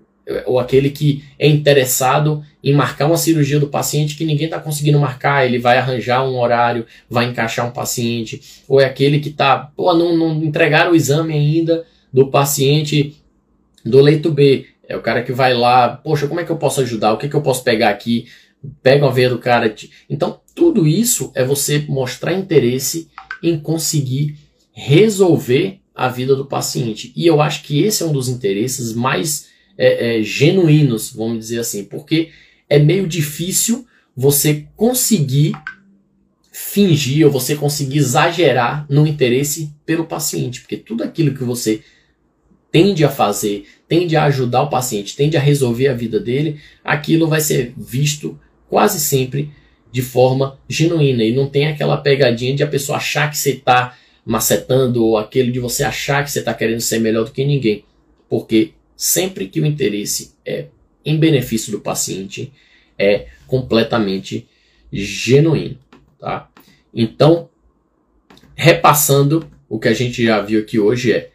ou 0.47 0.59
aquele 0.59 0.91
que 0.91 1.25
é 1.39 1.49
interessado 1.49 2.45
em 2.63 2.73
marcar 2.73 3.07
uma 3.07 3.17
cirurgia 3.17 3.59
do 3.59 3.69
paciente 3.69 4.17
que 4.17 4.25
ninguém 4.25 4.47
está 4.47 4.61
conseguindo 4.61 4.99
marcar, 4.99 5.45
ele 5.45 5.59
vai 5.59 5.79
arranjar 5.79 6.25
um 6.25 6.39
horário, 6.39 6.87
vai 7.09 7.27
encaixar 7.27 7.67
um 7.67 7.73
paciente. 7.73 8.41
Ou 8.69 8.81
é 8.81 8.85
aquele 8.85 9.19
que 9.19 9.31
está, 9.31 9.59
pô, 9.59 9.93
não, 9.95 10.17
não 10.17 10.43
entregaram 10.45 10.93
o 10.93 10.97
exame 10.97 11.35
ainda 11.35 11.85
do 12.13 12.29
paciente 12.29 13.17
do 13.85 14.01
leito 14.01 14.31
B. 14.31 14.67
É 14.89 14.97
o 14.97 15.01
cara 15.03 15.23
que 15.23 15.33
vai 15.33 15.55
lá, 15.55 15.89
poxa, 15.89 16.29
como 16.29 16.41
é 16.41 16.45
que 16.45 16.51
eu 16.51 16.57
posso 16.57 16.81
ajudar? 16.83 17.13
O 17.13 17.19
que, 17.19 17.29
que 17.29 17.35
eu 17.35 17.43
posso 17.43 17.65
pegar 17.65 17.91
aqui? 17.91 18.27
Pega 18.83 19.05
uma 19.05 19.13
veia 19.13 19.31
do 19.31 19.39
cara. 19.39 19.75
Então, 20.09 20.41
tudo 20.55 20.87
isso 20.87 21.33
é 21.35 21.45
você 21.45 21.85
mostrar 21.89 22.33
interesse 22.33 23.09
em 23.43 23.59
conseguir 23.59 24.37
resolver 24.73 25.81
a 25.95 26.09
vida 26.09 26.35
do 26.35 26.47
paciente. 26.47 27.13
E 27.15 27.27
eu 27.27 27.41
acho 27.41 27.63
que 27.63 27.83
esse 27.83 28.03
é 28.03 28.07
um 28.07 28.13
dos 28.13 28.29
interesses 28.29 28.93
mais 28.93 29.49
é, 29.77 30.19
é, 30.19 30.23
genuínos, 30.23 31.13
vamos 31.13 31.39
dizer 31.39 31.61
assim, 31.61 31.85
porque 31.85 32.31
é 32.69 32.79
meio 32.79 33.07
difícil 33.07 33.87
você 34.17 34.67
conseguir 34.77 35.53
fingir 36.51 37.27
ou 37.27 37.33
você 37.33 37.57
conseguir 37.57 37.99
exagerar 37.99 38.87
no 38.89 39.07
interesse 39.07 39.75
pelo 39.87 40.05
paciente, 40.05 40.61
porque 40.61 40.77
tudo 40.77 41.03
aquilo 41.03 41.35
que 41.35 41.45
você 41.45 41.83
tende 42.71 43.05
a 43.05 43.11
fazer, 43.11 43.67
tende 43.87 44.17
a 44.17 44.25
ajudar 44.25 44.63
o 44.63 44.71
paciente, 44.71 45.17
tende 45.17 45.37
a 45.37 45.41
resolver 45.41 45.89
a 45.89 45.95
vida 45.95 46.19
dele, 46.19 46.59
aquilo 46.83 47.29
vai 47.29 47.41
ser 47.41 47.75
visto 47.77 48.39
quase 48.69 48.99
sempre 48.99 49.51
de 49.93 50.01
forma 50.01 50.59
genuína 50.67 51.23
e 51.23 51.35
não 51.35 51.47
tem 51.47 51.69
aquela 51.69 51.99
pegadinha 51.99 52.57
de 52.57 52.63
a 52.63 52.67
pessoa 52.67 52.97
achar 52.97 53.31
que 53.31 53.37
você 53.37 53.51
está 53.51 53.97
macetando 54.25 55.05
ou 55.05 55.19
aquele 55.19 55.53
de 55.53 55.61
você 55.61 55.85
achar 55.85 56.25
que 56.25 56.31
você 56.31 56.39
está 56.39 56.55
querendo 56.55 56.81
ser 56.81 56.99
melhor 56.99 57.25
do 57.27 57.31
que 57.31 57.45
ninguém. 57.45 57.85
Porque 58.29 58.73
sempre 58.97 59.49
que 59.49 59.61
o 59.61 59.67
interesse 59.67 60.35
é 60.47 60.67
em 61.05 61.19
benefício 61.19 61.71
do 61.71 61.81
paciente, 61.81 62.53
é 62.99 63.27
completamente 63.47 64.49
genuíno. 64.91 65.79
Tá? 66.19 66.49
Então, 66.95 67.51
repassando 68.55 69.51
o 69.69 69.79
que 69.79 69.89
a 69.89 69.95
gente 69.95 70.25
já 70.25 70.41
viu 70.41 70.61
aqui 70.61 70.79
hoje 70.79 71.13
é 71.13 71.31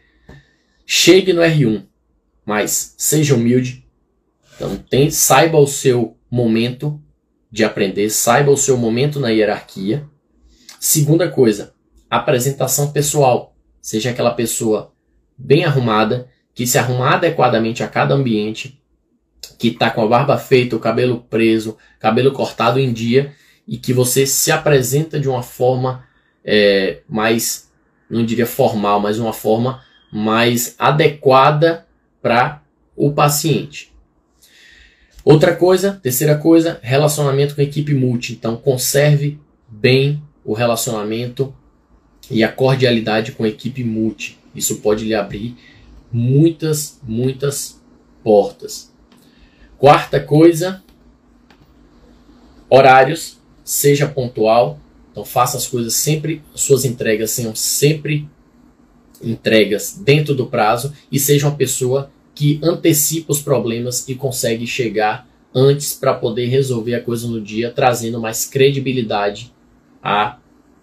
chegue 0.86 1.32
no 1.32 1.42
R1, 1.42 1.84
mas 2.44 2.94
seja 2.96 3.34
humilde. 3.34 3.84
Então, 4.56 4.76
tem, 4.76 5.10
saiba 5.10 5.58
o 5.58 5.66
seu 5.66 6.16
momento, 6.30 7.00
de 7.58 7.64
aprender, 7.64 8.08
saiba 8.08 8.50
o 8.50 8.56
seu 8.56 8.76
momento 8.76 9.18
na 9.18 9.30
hierarquia. 9.30 10.06
Segunda 10.78 11.28
coisa, 11.28 11.74
apresentação 12.08 12.92
pessoal. 12.92 13.56
Seja 13.82 14.10
aquela 14.10 14.30
pessoa 14.30 14.92
bem 15.36 15.64
arrumada, 15.64 16.28
que 16.54 16.66
se 16.66 16.78
arrumar 16.78 17.14
adequadamente 17.14 17.82
a 17.82 17.88
cada 17.88 18.14
ambiente, 18.14 18.80
que 19.58 19.68
está 19.68 19.90
com 19.90 20.02
a 20.02 20.06
barba 20.06 20.38
feita, 20.38 20.76
o 20.76 20.80
cabelo 20.80 21.20
preso, 21.28 21.76
cabelo 21.98 22.32
cortado 22.32 22.78
em 22.78 22.92
dia, 22.92 23.34
e 23.66 23.76
que 23.76 23.92
você 23.92 24.24
se 24.24 24.52
apresenta 24.52 25.18
de 25.18 25.28
uma 25.28 25.42
forma 25.42 26.04
é, 26.44 27.00
mais, 27.08 27.68
não 28.08 28.24
diria 28.24 28.46
formal, 28.46 29.00
mas 29.00 29.18
uma 29.18 29.32
forma 29.32 29.82
mais 30.12 30.76
adequada 30.78 31.86
para 32.22 32.62
o 32.96 33.12
paciente. 33.12 33.92
Outra 35.30 35.54
coisa, 35.54 36.00
terceira 36.02 36.38
coisa, 36.38 36.80
relacionamento 36.80 37.54
com 37.54 37.60
equipe 37.60 37.92
multi. 37.92 38.32
Então, 38.32 38.56
conserve 38.56 39.38
bem 39.68 40.22
o 40.42 40.54
relacionamento 40.54 41.54
e 42.30 42.42
a 42.42 42.50
cordialidade 42.50 43.32
com 43.32 43.44
a 43.44 43.48
equipe 43.48 43.84
multi. 43.84 44.38
Isso 44.54 44.76
pode 44.76 45.04
lhe 45.04 45.14
abrir 45.14 45.54
muitas, 46.10 46.98
muitas 47.02 47.78
portas. 48.24 48.90
Quarta 49.76 50.18
coisa, 50.18 50.82
horários, 52.70 53.38
seja 53.62 54.08
pontual. 54.08 54.80
Então 55.12 55.26
faça 55.26 55.58
as 55.58 55.66
coisas 55.66 55.92
sempre, 55.92 56.42
suas 56.54 56.86
entregas 56.86 57.32
sejam 57.32 57.54
sempre 57.54 58.26
entregas 59.22 60.00
dentro 60.02 60.34
do 60.34 60.46
prazo 60.46 60.94
e 61.12 61.18
seja 61.18 61.46
uma 61.46 61.56
pessoa 61.56 62.10
que 62.38 62.60
antecipa 62.62 63.32
os 63.32 63.42
problemas 63.42 64.08
e 64.08 64.14
consegue 64.14 64.64
chegar 64.64 65.28
antes 65.52 65.92
para 65.92 66.14
poder 66.14 66.46
resolver 66.46 66.94
a 66.94 67.02
coisa 67.02 67.26
no 67.26 67.40
dia, 67.40 67.68
trazendo 67.68 68.20
mais 68.20 68.46
credibilidade 68.46 69.52
à 70.00 70.38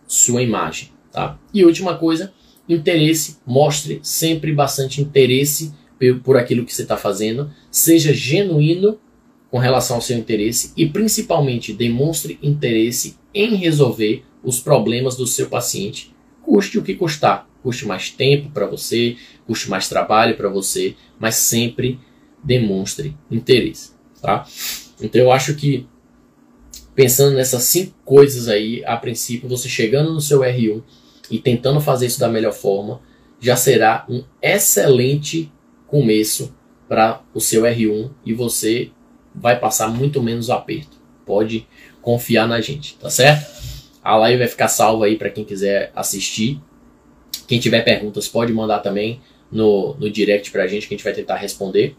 sua 0.06 0.44
imagem. 0.44 0.89
Tá? 1.13 1.39
E 1.54 1.63
última 1.63 1.98
coisa, 1.98 2.34
interesse. 2.68 3.38
Mostre 3.48 4.02
sempre 4.04 4.52
bastante 4.52 5.00
interesse 5.00 5.74
por 6.26 6.36
aquilo 6.36 6.65
que 6.65 6.74
você 6.74 6.82
está 6.82 6.98
fazendo. 6.98 7.50
Seja 7.72 8.13
genuíno 8.13 9.00
com 9.50 9.58
relação 9.58 9.96
ao 9.96 10.02
seu 10.02 10.18
interesse 10.18 10.74
e 10.76 10.86
principalmente 10.86 11.72
demonstre 11.72 12.38
interesse 12.44 13.15
em 13.34 13.56
resolver 13.56 14.26
os 14.44 14.60
problemas 14.60 15.15
do 15.15 15.26
seu 15.26 15.48
paciente, 15.48 16.13
custe 16.41 16.78
o 16.78 16.84
que 16.84 16.96
custar 16.96 17.48
custe 17.65 17.88
mais 17.88 18.12
tempo 18.12 18.51
para 18.51 18.67
você, 18.67 19.17
custe 19.47 19.71
mais 19.71 19.89
trabalho 19.89 20.38
para 20.38 20.47
você, 20.47 20.95
mas 21.17 21.34
sempre 21.34 21.99
demonstre 22.43 23.17
interesse, 23.32 23.93
tá? 24.21 24.45
Então 25.01 25.19
eu 25.19 25.32
acho 25.32 25.56
que 25.56 25.88
pensando 26.93 27.36
nessas 27.36 27.63
cinco 27.63 27.95
coisas 28.06 28.47
aí, 28.47 28.86
a 28.86 28.95
princípio, 28.97 29.49
você 29.49 29.68
chegando 29.68 30.13
no 30.13 30.22
seu 30.22 30.41
R1 30.41 30.84
e 31.32 31.39
tentando 31.39 31.82
fazer 31.82 32.05
isso 32.05 32.20
da 32.20 32.30
melhor 32.30 32.53
forma, 32.53 33.01
já 33.39 33.55
será 33.55 34.05
um 34.07 34.24
excelente 34.39 35.51
começo 35.88 36.55
para 36.88 37.24
o 37.34 37.41
seu 37.41 37.63
R1 37.63 38.11
e 38.24 38.32
você 38.32 38.91
vai 39.34 39.59
passar 39.59 39.88
muito 39.88 40.22
menos 40.22 40.51
aperto. 40.51 40.97
Pode 41.26 41.68
confiar 41.99 42.47
na 42.47 42.61
gente, 42.61 42.95
tá 42.97 43.09
certo? 43.09 43.43
A 44.03 44.16
live 44.18 44.38
vai 44.38 44.47
ficar 44.47 44.68
salva 44.68 45.05
aí 45.05 45.18
para 45.18 45.32
quem 45.32 45.43
quiser 45.43 45.91
assistir 45.95 46.61
quem 47.48 47.60
tiver 47.60 47.82
perguntas 47.82 48.28
pode 48.28 48.52
mandar 48.54 48.80
também 48.80 49.22
no, 49.52 49.96
no 49.96 50.10
direct 50.10 50.52
pra 50.52 50.68
gente 50.68 50.88
que 50.88 50.93
a 50.93 50.98
gente 50.98 51.04
vai 51.04 51.14
tentar 51.14 51.36
responder. 51.36 51.96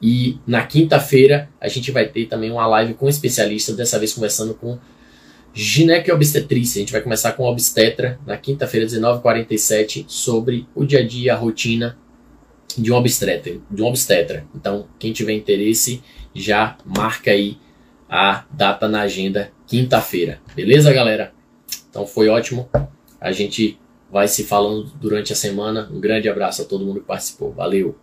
E 0.00 0.38
na 0.46 0.64
quinta-feira 0.66 1.48
a 1.60 1.68
gente 1.68 1.90
vai 1.90 2.06
ter 2.06 2.26
também 2.26 2.50
uma 2.50 2.66
live 2.66 2.94
com 2.94 3.08
especialistas, 3.08 3.76
dessa 3.76 3.98
vez 3.98 4.12
conversando 4.12 4.54
com 4.54 4.78
gineco 5.54 6.10
e 6.10 6.12
obstetrícia. 6.12 6.78
A 6.78 6.82
gente 6.82 6.92
vai 6.92 7.00
começar 7.00 7.32
com 7.32 7.44
obstetra 7.44 8.20
na 8.26 8.36
quinta-feira, 8.36 8.86
19h47, 8.86 10.04
sobre 10.06 10.66
o 10.74 10.84
dia 10.84 11.00
a 11.00 11.06
dia, 11.06 11.32
a 11.32 11.36
rotina 11.36 11.96
de 12.76 12.92
um 12.92 12.96
obstetra, 12.96 13.58
de 13.70 13.82
um 13.82 13.86
obstetra. 13.86 14.46
Então, 14.54 14.86
quem 14.98 15.12
tiver 15.12 15.32
interesse, 15.32 16.02
já 16.34 16.76
marca 16.84 17.30
aí 17.30 17.56
a 18.08 18.44
data 18.50 18.86
na 18.86 19.00
agenda 19.00 19.50
quinta-feira. 19.66 20.40
Beleza, 20.54 20.92
galera? 20.92 21.32
Então 21.88 22.06
foi 22.06 22.28
ótimo. 22.28 22.68
A 23.18 23.32
gente 23.32 23.78
vai 24.10 24.28
se 24.28 24.44
falando 24.44 24.84
durante 25.00 25.32
a 25.32 25.36
semana. 25.36 25.88
Um 25.92 26.00
grande 26.00 26.28
abraço 26.28 26.62
a 26.62 26.64
todo 26.64 26.84
mundo 26.84 27.00
que 27.00 27.06
participou. 27.06 27.52
Valeu! 27.52 27.96